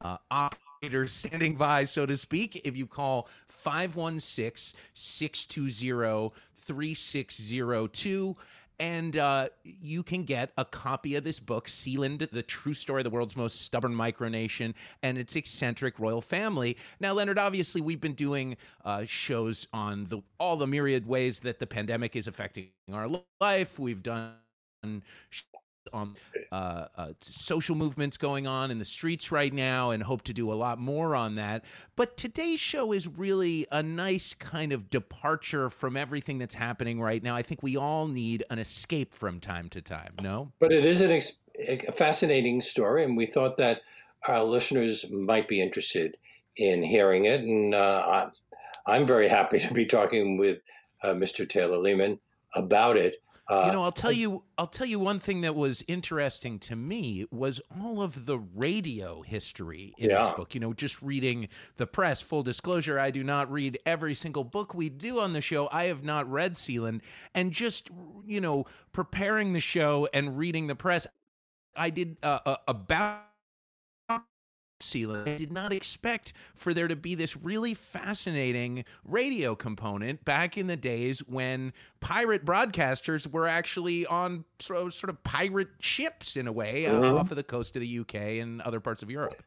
[0.01, 0.70] uh, operators
[1.07, 2.61] standing by, so to speak.
[2.65, 8.35] If you call 516 620 3602
[8.79, 13.03] and uh, you can get a copy of this book, Sealand, The True Story of
[13.03, 16.77] the World's Most Stubborn Micronation and its Eccentric Royal Family.
[16.99, 21.59] Now, Leonard, obviously, we've been doing uh, shows on the, all the myriad ways that
[21.59, 23.07] the pandemic is affecting our
[23.39, 23.77] life.
[23.77, 24.33] We've done
[25.93, 26.15] on
[26.51, 30.51] uh, uh, social movements going on in the streets right now and hope to do
[30.51, 31.63] a lot more on that.
[31.95, 37.21] But today's show is really a nice kind of departure from everything that's happening right
[37.21, 37.35] now.
[37.35, 40.51] I think we all need an escape from time to time, no?
[40.59, 43.81] But it is ex- a fascinating story, and we thought that
[44.27, 46.17] our listeners might be interested
[46.57, 47.41] in hearing it.
[47.41, 48.29] And uh,
[48.85, 50.59] I'm very happy to be talking with
[51.03, 51.47] uh, Mr.
[51.47, 52.19] Taylor Lehman
[52.55, 53.21] about it.
[53.51, 56.75] Uh, you know, I'll tell you, I'll tell you one thing that was interesting to
[56.75, 60.23] me was all of the radio history in yeah.
[60.23, 60.53] this book.
[60.53, 62.21] You know, just reading the press.
[62.21, 65.67] Full disclosure: I do not read every single book we do on the show.
[65.69, 67.01] I have not read Sealand,
[67.35, 67.89] and just
[68.23, 71.05] you know, preparing the show and reading the press,
[71.75, 73.30] I did uh, uh, about
[74.81, 75.27] Sealand.
[75.27, 80.67] I did not expect for there to be this really fascinating radio component back in
[80.67, 86.85] the days when pirate broadcasters were actually on sort of pirate ships in a way
[86.85, 87.17] uh, mm-hmm.
[87.17, 89.41] off of the coast of the UK and other parts of Europe.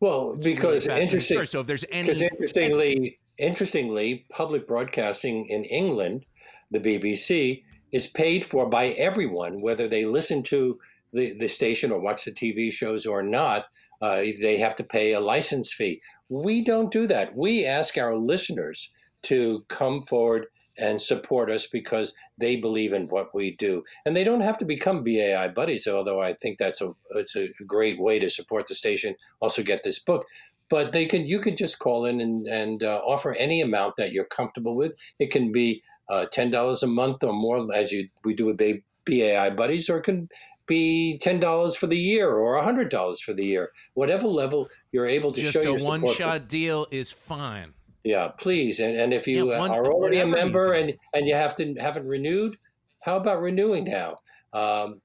[0.00, 1.36] Well, it's because really interesting.
[1.36, 1.46] Story.
[1.46, 6.26] So if there's any, interestingly, interestingly, public broadcasting in England,
[6.72, 10.80] the BBC, is paid for by everyone, whether they listen to
[11.12, 13.66] the, the station or watch the TV shows or not
[14.02, 16.02] uh, they have to pay a license fee.
[16.28, 17.36] We don't do that.
[17.36, 18.90] We ask our listeners
[19.22, 20.46] to come forward
[20.76, 23.84] and support us because they believe in what we do.
[24.04, 27.48] And they don't have to become BAI buddies, although I think that's a it's a
[27.66, 29.14] great way to support the station.
[29.40, 30.26] Also get this book.
[30.68, 34.12] But they can you can just call in and, and uh, offer any amount that
[34.12, 34.92] you're comfortable with.
[35.18, 38.60] It can be uh, ten dollars a month or more, as you we do with
[39.04, 40.28] BAI buddies, or it can
[40.66, 45.06] be ten dollars for the year or hundred dollars for the year, whatever level you're
[45.06, 45.72] able to Just show.
[45.74, 47.74] Just a one-shot deal is fine.
[48.04, 48.80] Yeah, please.
[48.80, 51.74] And and if you yeah, one, are already a member and and you have to
[51.74, 52.56] haven't renewed,
[53.00, 54.16] how about renewing now?
[54.52, 55.00] Um,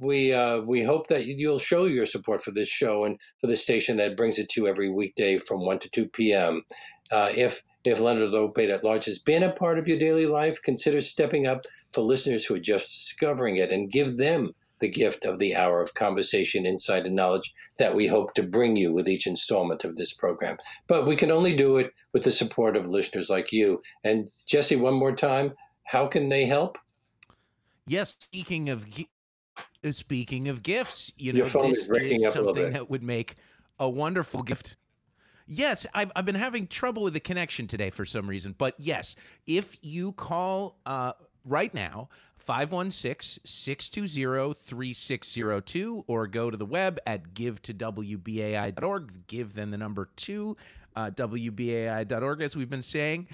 [0.00, 3.56] we uh, we hope that you'll show your support for this show and for the
[3.56, 6.62] station that brings it to you every weekday from one to two p.m.
[7.10, 10.62] Uh, if if Leonard Lopate at Large has been a part of your daily life,
[10.62, 15.24] consider stepping up for listeners who are just discovering it and give them the gift
[15.24, 19.08] of the hour of conversation, insight, and knowledge that we hope to bring you with
[19.08, 20.58] each installment of this program.
[20.88, 23.80] But we can only do it with the support of listeners like you.
[24.04, 25.54] And Jesse, one more time,
[25.84, 26.76] how can they help?
[27.86, 28.86] Yes, speaking of
[29.90, 33.36] speaking of gifts, you know, this is something that would make
[33.78, 34.76] a wonderful gift.
[35.46, 38.54] Yes, I've, I've been having trouble with the connection today for some reason.
[38.56, 39.16] But yes,
[39.46, 41.12] if you call uh,
[41.44, 42.08] right now,
[42.44, 49.26] 516 620 3602, or go to the web at givetowbai.org.
[49.26, 50.56] Give then the number two,
[50.96, 53.28] uh, WBAI.org, as we've been saying.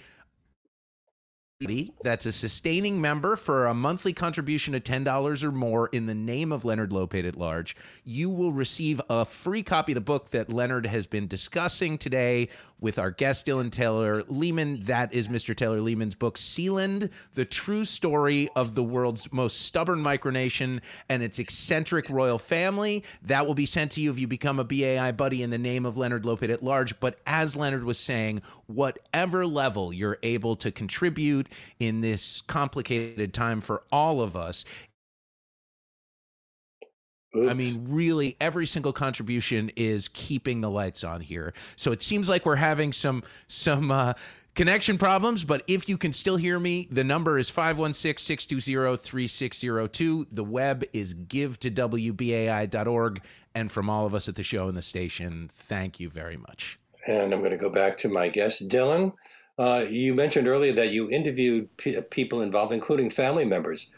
[2.04, 6.52] That's a sustaining member for a monthly contribution of $10 or more in the name
[6.52, 7.74] of Leonard Lopate at Large.
[8.04, 12.48] You will receive a free copy of the book that Leonard has been discussing today
[12.78, 14.84] with our guest, Dylan Taylor Lehman.
[14.84, 15.56] That is Mr.
[15.56, 21.40] Taylor Lehman's book, Sealand, the true story of the world's most stubborn micronation and its
[21.40, 23.02] eccentric royal family.
[23.22, 25.84] That will be sent to you if you become a BAI buddy in the name
[25.84, 27.00] of Leonard Lopate at Large.
[27.00, 31.47] But as Leonard was saying, whatever level you're able to contribute,
[31.78, 34.64] in this complicated time for all of us.
[37.36, 37.50] Oops.
[37.50, 41.52] I mean, really, every single contribution is keeping the lights on here.
[41.76, 44.14] So it seems like we're having some some uh,
[44.58, 50.26] connection problems, but if you can still hear me, the number is 516-620-3602.
[50.32, 53.22] The web is give to wbai.org.
[53.54, 56.80] And from all of us at the show and the station, thank you very much.
[57.06, 59.12] And I'm going to go back to my guest, Dylan.
[59.58, 63.90] Uh, you mentioned earlier that you interviewed p- people involved, including family members.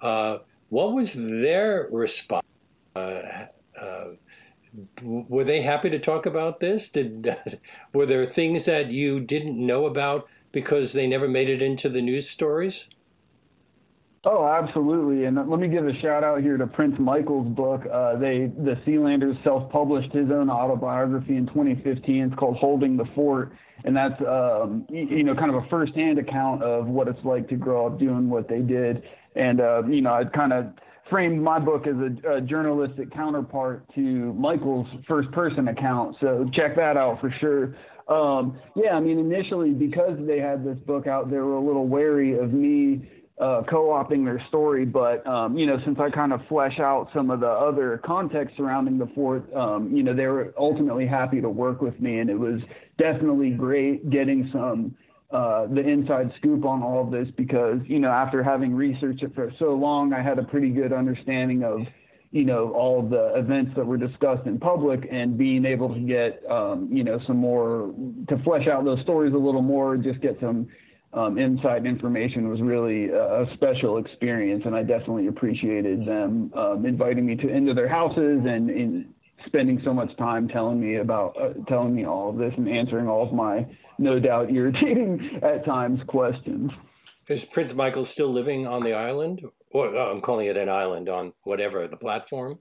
[0.00, 0.38] Uh,
[0.68, 2.44] what was their response?
[2.94, 3.46] Uh,
[3.80, 4.04] uh
[5.02, 6.90] were they happy to talk about this?
[6.90, 7.36] Did
[7.94, 12.02] were there things that you didn't know about because they never made it into the
[12.02, 12.88] news stories?
[14.30, 15.24] Oh, absolutely.
[15.24, 17.80] And let me give a shout out here to Prince Michael's book.
[17.90, 22.24] Uh, they the Sealanders self-published his own autobiography in 2015.
[22.24, 23.52] It's called Holding the Fort,
[23.84, 27.56] and that's um, you know kind of a first-hand account of what it's like to
[27.56, 29.02] grow up doing what they did.
[29.34, 30.74] And uh, you know, I kind of
[31.08, 36.16] framed my book as a, a, journalistic counterpart to Michael's first-person account.
[36.20, 37.74] So check that out for sure.
[38.14, 41.86] Um, yeah, I mean, initially because they had this book out, they were a little
[41.86, 43.08] wary of me
[43.40, 47.30] uh, co-opting their story, but um, you know, since I kind of flesh out some
[47.30, 51.48] of the other context surrounding the fort, um, you know, they were ultimately happy to
[51.48, 52.60] work with me, and it was
[52.98, 54.96] definitely great getting some
[55.30, 59.34] uh, the inside scoop on all of this because you know, after having researched it
[59.34, 61.86] for so long, I had a pretty good understanding of
[62.32, 66.42] you know all the events that were discussed in public and being able to get
[66.50, 67.94] um, you know some more
[68.28, 70.66] to flesh out those stories a little more, just get some
[71.18, 77.26] um, inside information was really a, special experience, and I definitely appreciated them um, inviting
[77.26, 79.12] me to into their houses and, and
[79.46, 83.08] spending so much time telling me about uh, telling me all of this and answering
[83.08, 83.66] all of my
[83.98, 86.70] no doubt irritating at times questions.
[87.28, 89.42] Is Prince Michael still living on the island,
[89.72, 92.60] or oh, I'm calling it an island on whatever the platform?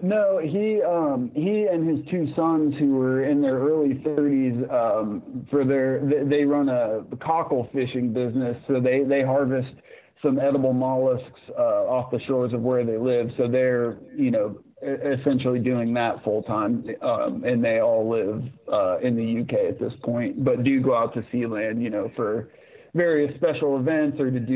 [0.00, 5.46] No, he um, he and his two sons, who were in their early 30s, um,
[5.50, 9.72] for their they run a cockle fishing business, so they they harvest
[10.20, 13.30] some edible mollusks uh, off the shores of where they live.
[13.36, 18.98] So they're you know essentially doing that full time, um, and they all live uh,
[18.98, 22.50] in the UK at this point, but do go out to Sealand, you know, for
[22.94, 24.52] various special events or to do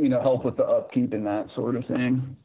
[0.00, 2.36] you know help with the upkeep and that sort of thing.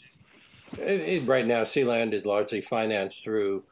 [0.80, 3.64] Right now, Sealand is largely financed through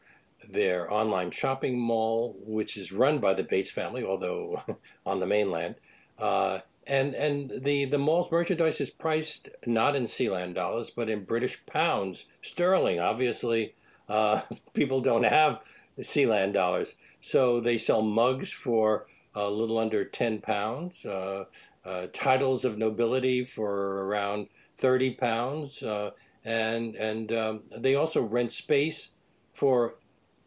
[0.49, 4.63] their online shopping mall, which is run by the Bates family, although
[5.05, 5.75] on the mainland.
[6.17, 11.23] Uh, and and the, the mall's merchandise is priced not in Sealand dollars, but in
[11.23, 12.99] British pounds sterling.
[12.99, 13.73] Obviously,
[14.07, 14.41] uh,
[14.73, 15.63] people don't have
[15.99, 21.45] Sealand dollars, so they sell mugs for a little under ten pounds, uh,
[21.83, 24.47] uh, titles of nobility for around
[24.77, 26.11] thirty pounds, uh,
[26.45, 29.09] and and um, they also rent space
[29.51, 29.95] for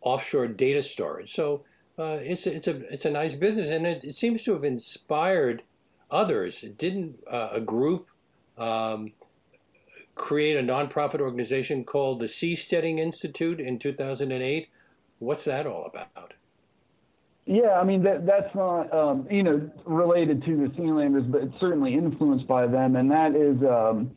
[0.00, 1.34] offshore data storage.
[1.34, 1.64] So
[1.98, 4.64] uh, it's a, it's a it's a nice business, and it, it seems to have
[4.64, 5.64] inspired
[6.10, 6.62] others.
[6.62, 8.06] Didn't uh, a group
[8.56, 9.12] um,
[10.14, 14.68] create a nonprofit organization called the Seasteading Institute in 2008?
[15.18, 16.34] What's that all about?
[17.44, 21.58] Yeah, I mean that that's not um, you know related to the Sealanders, but it's
[21.58, 24.12] certainly influenced by them, and that is um,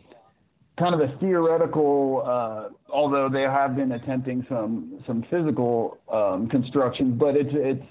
[0.79, 7.17] kind of a theoretical, uh, although they have been attempting some some physical um, construction,
[7.17, 7.85] but it's it's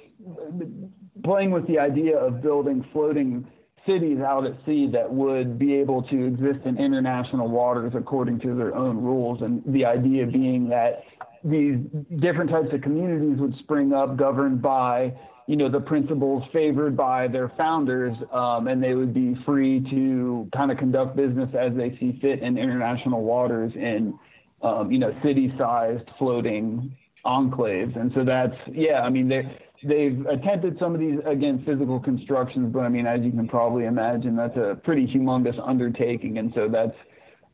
[1.23, 3.47] playing with the idea of building floating
[3.87, 8.55] cities out at sea that would be able to exist in international waters according to
[8.55, 9.41] their own rules.
[9.43, 11.03] And the idea being that
[11.43, 11.77] these
[12.21, 15.15] different types of communities would spring up governed by
[15.51, 20.49] you know the principles favored by their founders um, and they would be free to
[20.55, 24.17] kind of conduct business as they see fit in international waters in
[24.63, 26.97] um, you know city-sized floating
[27.27, 28.01] enclaves.
[28.01, 29.43] And so that's yeah i mean they
[29.83, 33.87] they've attempted some of these again physical constructions but i mean as you can probably
[33.87, 36.97] imagine that's a pretty humongous undertaking and so that's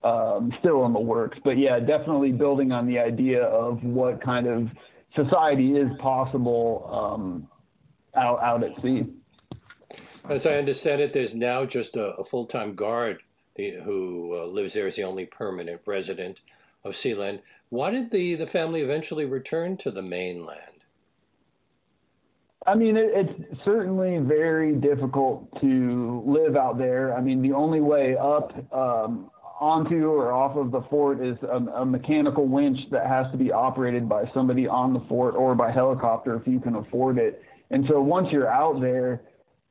[0.04, 1.38] um, still in the works.
[1.42, 4.68] But yeah definitely building on the idea of what kind of
[5.14, 7.48] society is possible um,
[8.16, 9.04] out out at sea
[10.28, 13.20] as i understand it there's now just a, a full-time guard
[13.56, 16.40] who uh, lives there as the only permanent resident
[16.84, 17.40] of Sealand.
[17.68, 20.84] Why did the, the family eventually return to the mainland?
[22.66, 27.16] I mean, it, it's certainly very difficult to live out there.
[27.16, 31.56] I mean, the only way up um, onto or off of the fort is a,
[31.80, 35.70] a, mechanical winch that has to be operated by somebody on the fort or by
[35.70, 37.42] helicopter if you can afford it.
[37.70, 39.22] And so once you're out there,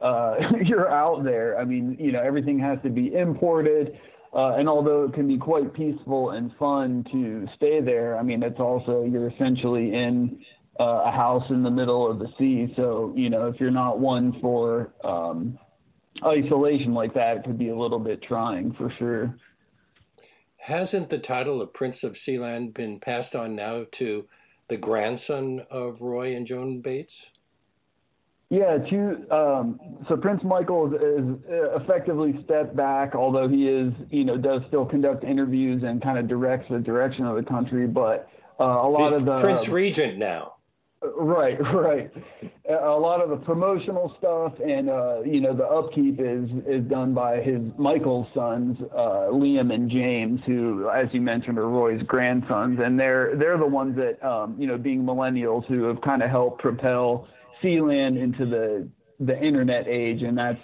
[0.02, 1.58] uh, you're out there.
[1.58, 3.98] I mean, you know, everything has to be imported.
[4.34, 8.44] Uh, and although it can be quite peaceful and fun to stay there, I mean,
[8.44, 10.44] it's also, you're essentially in
[10.78, 12.74] uh, a house in the middle of the sea.
[12.76, 15.58] So, you know, if you're not one for um,
[16.26, 19.38] isolation like that, it could be a little bit trying for sure.
[20.58, 24.28] Hasn't the title of Prince of Sealand been passed on now to
[24.68, 27.30] the grandson of Roy and Joan Bates?
[28.50, 31.42] Yeah, two, um, so Prince Michael is, is,
[31.82, 36.28] effectively stepped back, although he is, you know, does still conduct interviews and kind of
[36.28, 37.88] directs the direction of the country.
[37.88, 38.30] But
[38.60, 40.56] uh, a lot He's of the Prince Regent now.
[41.02, 42.12] Right, right.
[42.70, 47.14] A lot of the promotional stuff and uh, you know the upkeep is is done
[47.14, 52.80] by his Michael's sons, uh, Liam and James, who, as you mentioned, are Roy's grandsons,
[52.82, 56.30] and they're they're the ones that um, you know, being millennials, who have kind of
[56.30, 57.28] helped propel
[57.66, 58.88] Sealand into the
[59.20, 60.62] the internet age, and that's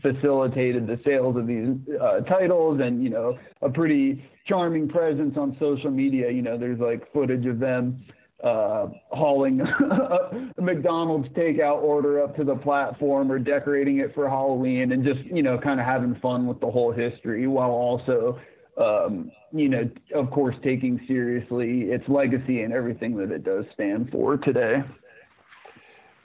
[0.00, 1.68] facilitated the sales of these
[2.00, 6.30] uh, titles and you know a pretty charming presence on social media.
[6.30, 8.04] You know, there's like footage of them
[8.42, 9.60] uh, hauling
[10.58, 15.20] a McDonald's takeout order up to the platform or decorating it for Halloween and just,
[15.26, 18.40] you know, kind of having fun with the whole history while also,
[18.78, 24.10] um, you know, of course, taking seriously its legacy and everything that it does stand
[24.10, 24.82] for today.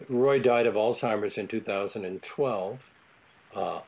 [0.10, 2.92] Roy died of Alzheimer's in 2012
[3.56, 3.80] uh,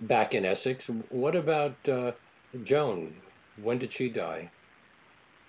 [0.00, 0.90] back in Essex.
[1.08, 2.12] What about uh,
[2.64, 3.16] Joan?
[3.60, 4.50] When did she die?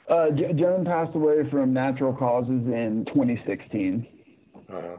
[0.09, 4.07] Uh, Joan passed away from natural causes in 2016.
[4.69, 4.97] Uh-huh.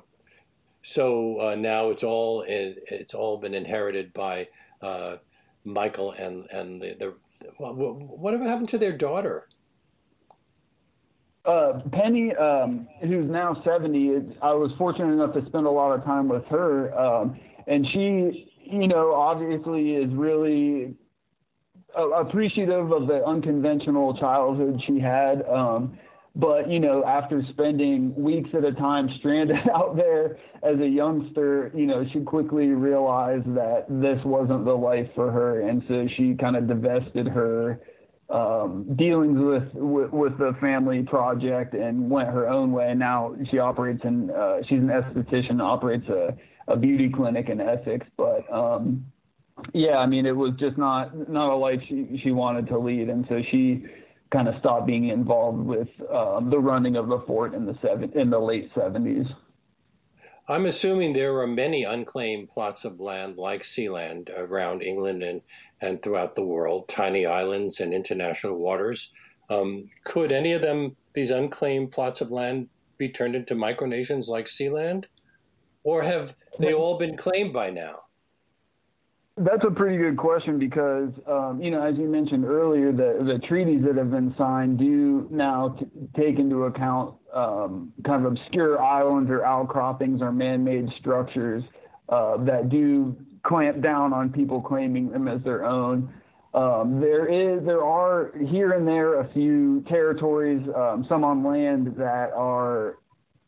[0.83, 4.49] So uh, now it's all it's all been inherited by
[4.81, 5.17] uh,
[5.65, 7.15] Michael and and the, the
[7.59, 9.49] whatever happened to their daughter?
[11.45, 16.05] Uh, Penny, um, who's now 70, I was fortunate enough to spend a lot of
[16.05, 20.95] time with her, um, and she, you know, obviously is really
[21.97, 25.43] appreciative of the unconventional childhood she had.
[25.49, 25.99] Um,
[26.35, 31.71] but you know, after spending weeks at a time stranded out there as a youngster,
[31.75, 36.35] you know, she quickly realized that this wasn't the life for her, and so she
[36.35, 37.81] kind of divested her
[38.31, 42.95] um, dealings with, with, with the family project and went her own way.
[42.95, 46.37] Now she operates in uh, she's an esthetician, operates a,
[46.69, 49.05] a beauty clinic in Essex, but um,
[49.75, 53.09] yeah, I mean, it was just not not a life she she wanted to lead,
[53.09, 53.85] and so she
[54.33, 58.11] kind of stopped being involved with um, the running of the fort in the seven
[58.19, 59.27] in the late seventies.
[60.53, 65.41] I'm assuming there are many unclaimed plots of land like Sealand around England and,
[65.81, 69.11] and throughout the world, tiny islands and international waters.
[69.49, 74.45] Um, could any of them, these unclaimed plots of land, be turned into micronations like
[74.45, 75.07] Sealand?
[75.85, 78.01] Or have they all been claimed by now?
[79.39, 83.39] That's a pretty good question because, um, you know, as you mentioned earlier, the, the
[83.49, 88.83] treaties that have been signed do now t- take into account um, kind of obscure
[88.83, 91.65] islands or outcroppings or man-made structures
[92.11, 96.13] uh, that do clamp down on people claiming them as their own.
[96.53, 101.95] Um, there is, there are here and there a few territories, um, some on land
[101.97, 102.99] that are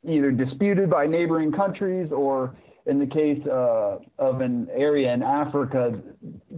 [0.03, 2.57] either disputed by neighboring countries or
[2.87, 5.99] in the case uh, of an area in Africa,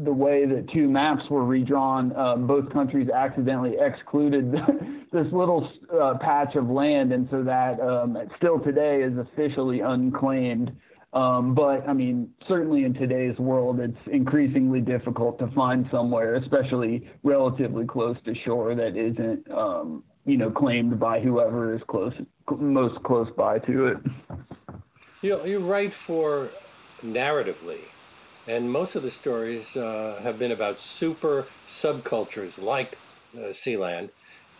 [0.04, 4.52] the way that two maps were redrawn, uh, both countries accidentally excluded
[5.12, 10.72] this little uh, patch of land, and so that um, still today is officially unclaimed.
[11.12, 17.08] Um, but I mean, certainly in today's world, it's increasingly difficult to find somewhere, especially
[17.22, 22.12] relatively close to shore, that isn't, um, you know, claimed by whoever is close,
[22.58, 23.96] most close by to it.
[25.22, 26.50] You you write for
[27.02, 27.80] narratively,
[28.46, 32.98] and most of the stories uh, have been about super subcultures like
[33.34, 34.10] uh, Sealand,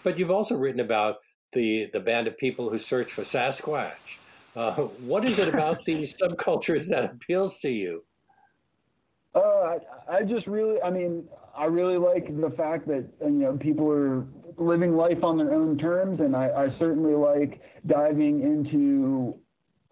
[0.02, 1.16] but you've also written about
[1.52, 4.18] the the band of people who search for Sasquatch
[4.56, 8.02] uh, what is it about these subcultures that appeals to you?
[9.34, 9.78] Uh, I,
[10.08, 11.24] I just really, I mean,
[11.56, 14.26] I really like the fact that you know people are
[14.56, 19.38] living life on their own terms, and I, I certainly like diving into,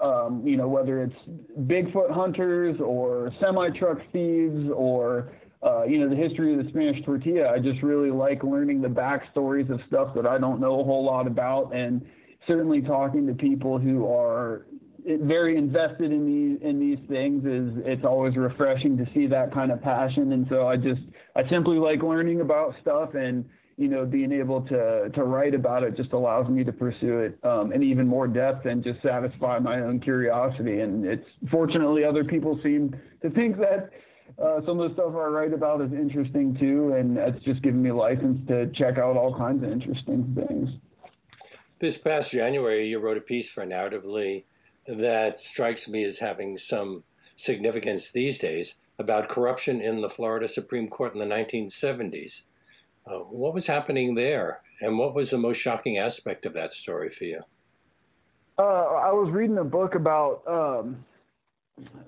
[0.05, 1.15] um, you know, whether it's
[1.61, 5.33] Bigfoot hunters or semi truck thieves or
[5.65, 7.51] uh, you know, the history of the Spanish tortilla.
[7.51, 11.03] I just really like learning the backstories of stuff that I don't know a whole
[11.05, 12.05] lot about, and
[12.47, 14.67] certainly talking to people who are
[15.07, 19.71] very invested in these in these things is it's always refreshing to see that kind
[19.71, 21.03] of passion and so i just
[21.37, 23.45] i simply like learning about stuff and
[23.77, 27.39] you know being able to to write about it just allows me to pursue it
[27.45, 32.25] um, in even more depth and just satisfy my own curiosity and it's fortunately other
[32.25, 33.91] people seem to think that
[34.43, 37.83] uh, some of the stuff I write about is interesting too, and it's just given
[37.83, 40.70] me license to check out all kinds of interesting things.
[41.79, 44.45] This past January, you wrote a piece for Narratively
[44.87, 47.05] that strikes me as having some
[47.37, 52.43] significance these days about corruption in the Florida Supreme Court in the 1970s.
[53.07, 57.11] Uh, what was happening there, and what was the most shocking aspect of that story
[57.11, 57.41] for you?
[58.59, 61.05] Uh, I was reading a book about um,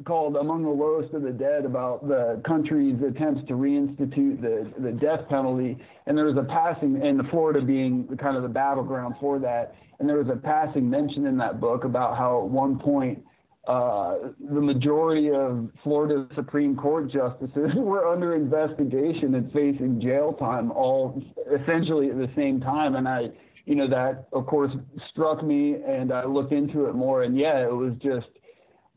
[0.04, 4.92] called Among the Lowest of the Dead about the country's attempts to reinstitute the, the
[4.92, 5.76] death penalty.
[6.06, 9.74] And there was a passing, and Florida being kind of the battleground for that.
[9.98, 13.22] And there was a passing mention in that book about how at one point
[13.66, 20.70] uh, the majority of Florida Supreme Court justices were under investigation and facing jail time
[20.70, 21.22] all
[21.60, 22.94] essentially at the same time.
[22.94, 23.30] And I,
[23.64, 24.72] you know, that of course
[25.10, 27.24] struck me and I looked into it more.
[27.24, 28.28] And yeah, it was just,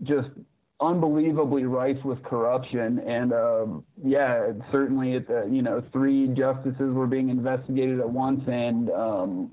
[0.04, 0.30] just
[0.82, 3.00] unbelievably rife with corruption.
[3.00, 8.42] And um, yeah, certainly, at the, you know, three justices were being investigated at once,
[8.48, 9.52] and um,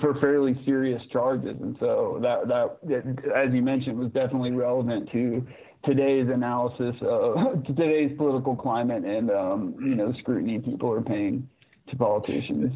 [0.00, 1.56] for fairly serious charges.
[1.60, 5.46] And so that that, as you mentioned, was definitely relevant to
[5.84, 11.48] today's analysis of today's political climate and um, you know scrutiny people are paying
[11.88, 12.72] to politicians.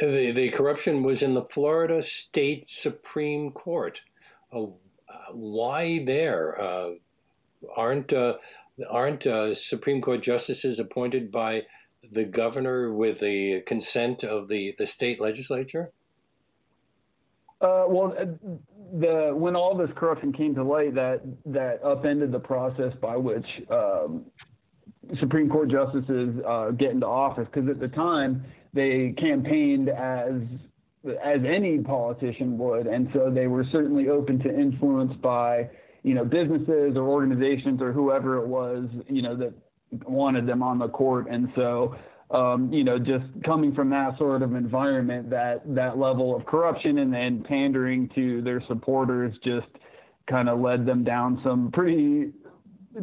[0.00, 4.02] The, the corruption was in the Florida State Supreme Court.
[4.52, 4.66] Uh,
[5.32, 6.60] why there?
[6.60, 6.90] Uh,
[7.74, 8.34] aren't uh,
[8.90, 11.64] aren't uh, Supreme Court justices appointed by
[12.10, 15.92] the governor with the consent of the, the state legislature?
[17.60, 18.24] Uh, well, uh,
[19.00, 23.46] the when all this corruption came to light, that that upended the process by which
[23.70, 24.26] um,
[25.20, 27.46] Supreme Court justices uh, get into office.
[27.52, 28.44] Because at the time,
[28.74, 30.34] they campaigned as
[31.24, 35.70] as any politician would, and so they were certainly open to influence by
[36.02, 39.52] you know businesses or organizations or whoever it was you know that
[40.04, 41.96] wanted them on the court, and so
[42.30, 46.98] um, you know just coming from that sort of environment, that that level of corruption
[46.98, 49.66] and then pandering to their supporters just
[50.28, 52.32] kind of led them down some pretty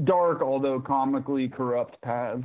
[0.04, 2.44] dark, although comically corrupt paths.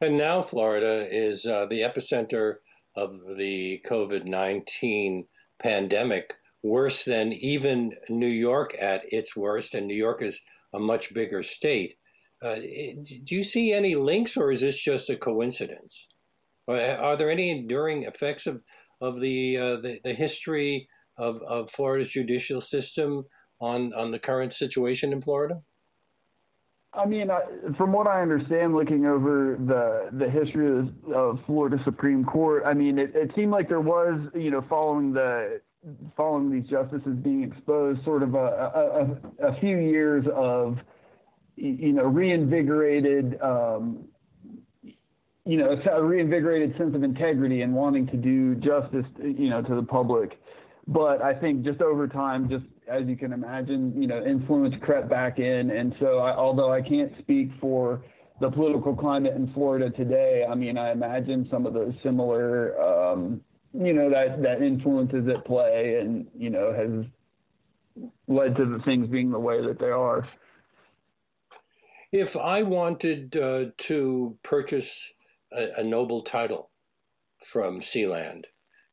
[0.00, 2.56] And now Florida is uh, the epicenter
[2.94, 5.26] of the COVID 19
[5.60, 10.40] pandemic, worse than even New York at its worst, and New York is
[10.72, 11.96] a much bigger state.
[12.42, 12.54] Uh,
[13.24, 16.08] do you see any links, or is this just a coincidence?
[16.68, 18.62] Are there any enduring effects of
[19.00, 23.24] of the uh, the, the, history of, of Florida's judicial system
[23.60, 25.62] on on the current situation in Florida?
[26.92, 27.40] I mean, I,
[27.76, 32.74] from what I understand, looking over the the history of, of Florida Supreme Court, I
[32.74, 35.60] mean, it, it seemed like there was, you know, following the
[36.16, 40.78] following these justices being exposed, sort of a a, a few years of,
[41.58, 44.04] you know, reinvigorated, um,
[45.44, 49.74] you know, a reinvigorated sense of integrity and wanting to do justice, you know, to
[49.74, 50.38] the public.
[50.86, 55.08] But I think just over time, just as you can imagine, you know, influence crept
[55.08, 55.70] back in.
[55.70, 58.02] And so, I, although I can't speak for
[58.40, 63.40] the political climate in Florida today, I mean, I imagine some of those similar, um,
[63.74, 67.04] you know, that that influence is at play, and you know, has
[68.26, 70.24] led to the things being the way that they are.
[72.12, 75.12] If I wanted uh, to purchase
[75.52, 76.70] a, a, noble title
[77.44, 78.44] from Sealand,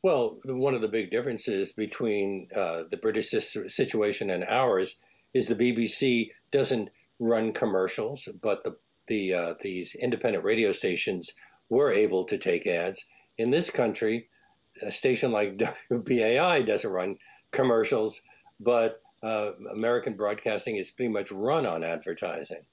[0.03, 4.99] Well, one of the big differences between uh, the British situation and ours
[5.33, 8.75] is the BBC doesn't run commercials, but the
[9.07, 11.33] the uh, these independent radio stations
[11.69, 13.05] were able to take ads.
[13.37, 14.29] In this country,
[14.81, 15.57] a station like
[15.91, 17.17] WBAI doesn't run
[17.51, 18.21] commercials,
[18.59, 22.65] but uh, American broadcasting is pretty much run on advertising.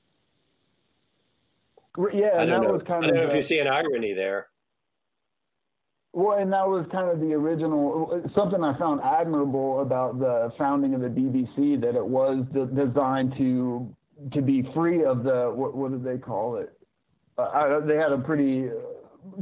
[2.13, 2.73] Yeah, I and don't that know.
[2.73, 4.49] was kind I don't of know if you see an irony there.
[6.15, 10.95] Well, and that was kind of the original something I found admirable about the founding
[10.95, 13.95] of the BBC that it was de- designed to
[14.33, 16.73] to be free of the what, what did they call it?
[17.39, 18.69] Uh, I, they had a pretty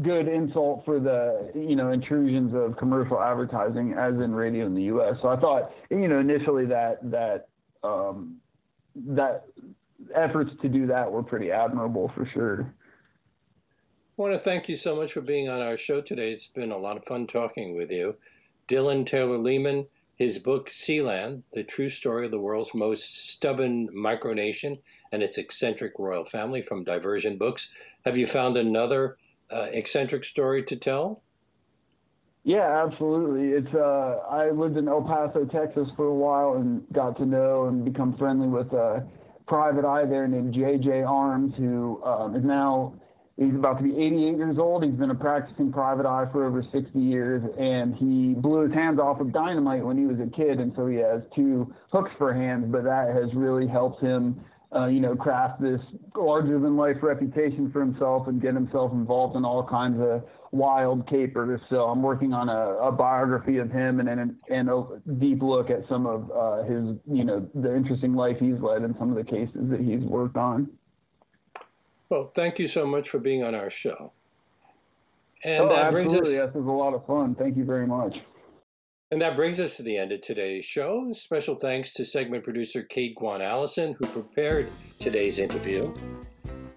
[0.02, 4.84] good insult for the you know intrusions of commercial advertising as in radio in the
[4.84, 5.16] U.S.
[5.22, 7.48] So I thought you know initially that that
[7.82, 8.36] um,
[8.94, 9.44] that
[10.14, 12.74] efforts to do that were pretty admirable for sure.
[14.18, 16.30] I want to thank you so much for being on our show today.
[16.30, 18.16] It's been a lot of fun talking with you.
[18.68, 24.78] Dylan Taylor Lehman, his book Sealand, The True Story of the World's Most Stubborn Micronation
[25.10, 27.70] and Its Eccentric Royal Family from Diversion Books.
[28.04, 29.16] Have you found another
[29.50, 31.22] uh, eccentric story to tell?
[32.42, 33.48] Yeah, absolutely.
[33.48, 37.66] It's uh, I lived in El Paso, Texas for a while and got to know
[37.66, 39.06] and become friendly with a
[39.46, 42.94] private eye there named JJ Armes, who um, is now
[43.36, 44.84] he's about to be 88 years old.
[44.84, 48.98] He's been a practicing private eye for over 60 years, and he blew his hands
[48.98, 52.32] off with dynamite when he was a kid, and so he has two hooks for
[52.32, 52.66] hands.
[52.68, 54.40] But that has really helped him
[54.74, 55.80] uh, you know, craft this
[56.14, 61.08] larger than life reputation for himself and get himself involved in all kinds of wild
[61.08, 61.60] capers.
[61.68, 64.84] So I'm working on a, a biography of him and, and, and a
[65.18, 68.94] deep look at some of uh, his, you know, the interesting life he's led and
[68.98, 70.68] some of the cases that he's worked on.
[72.08, 74.12] Well, thank you so much for being on our show.
[75.42, 76.38] And oh, that brings absolutely.
[76.38, 77.34] us This was a lot of fun.
[77.34, 78.16] Thank you very much.
[79.12, 81.10] And that brings us to the end of today's show.
[81.12, 85.92] Special thanks to segment producer Kate Guan Allison, who prepared today's interview.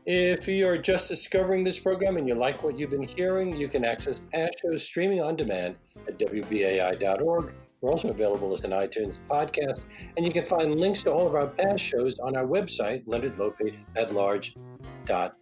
[0.08, 3.86] If you're just discovering this program and you like what you've been hearing, you can
[3.86, 5.78] access past shows streaming on demand
[6.08, 7.54] at WBAI.org.
[7.82, 9.84] We're also available as an iTunes podcast,
[10.18, 13.78] and you can find links to all of our past shows on our website, leonardlopate
[13.96, 15.34] at large.org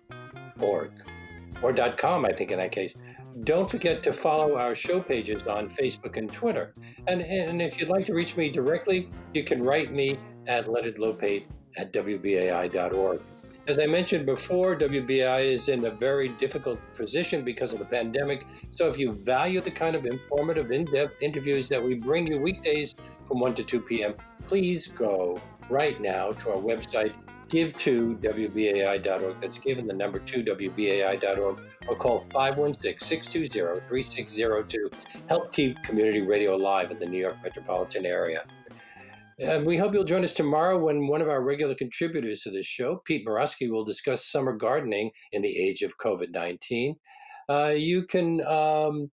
[1.61, 2.95] or .com, I think, in that case.
[3.43, 6.73] Don't forget to follow our show pages on Facebook and Twitter.
[7.07, 11.45] And, and if you'd like to reach me directly, you can write me at leonardlopate
[11.77, 13.21] at WBAI.org.
[13.67, 18.45] As I mentioned before, WBAI is in a very difficult position because of the pandemic.
[18.69, 22.39] So if you value the kind of informative, in depth interviews that we bring you
[22.39, 22.95] weekdays
[23.27, 24.15] from 1 to 2 p.m.,
[24.47, 27.13] please go right now to our website,
[27.49, 29.39] give to WBAI.org.
[29.39, 34.89] That's given the number to WBAI.org or call 516 620 3602.
[35.27, 38.43] Help keep community radio alive in the New York metropolitan area.
[39.39, 42.67] And we hope you'll join us tomorrow when one of our regular contributors to this
[42.67, 46.95] show, Pete Morosky, will discuss summer gardening in the age of COVID 19.
[47.49, 49.09] Uh, you can um,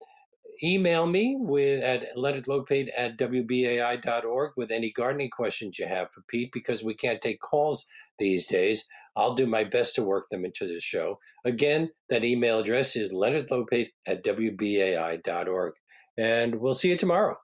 [0.62, 6.50] email me with at leonardlopate at wbai.org with any gardening questions you have for Pete
[6.52, 7.86] because we can't take calls
[8.18, 8.84] these days.
[9.16, 11.18] I'll do my best to work them into the show.
[11.44, 15.72] Again, that email address is leonardlopate at wbai.org.
[16.18, 17.36] And we'll see you tomorrow.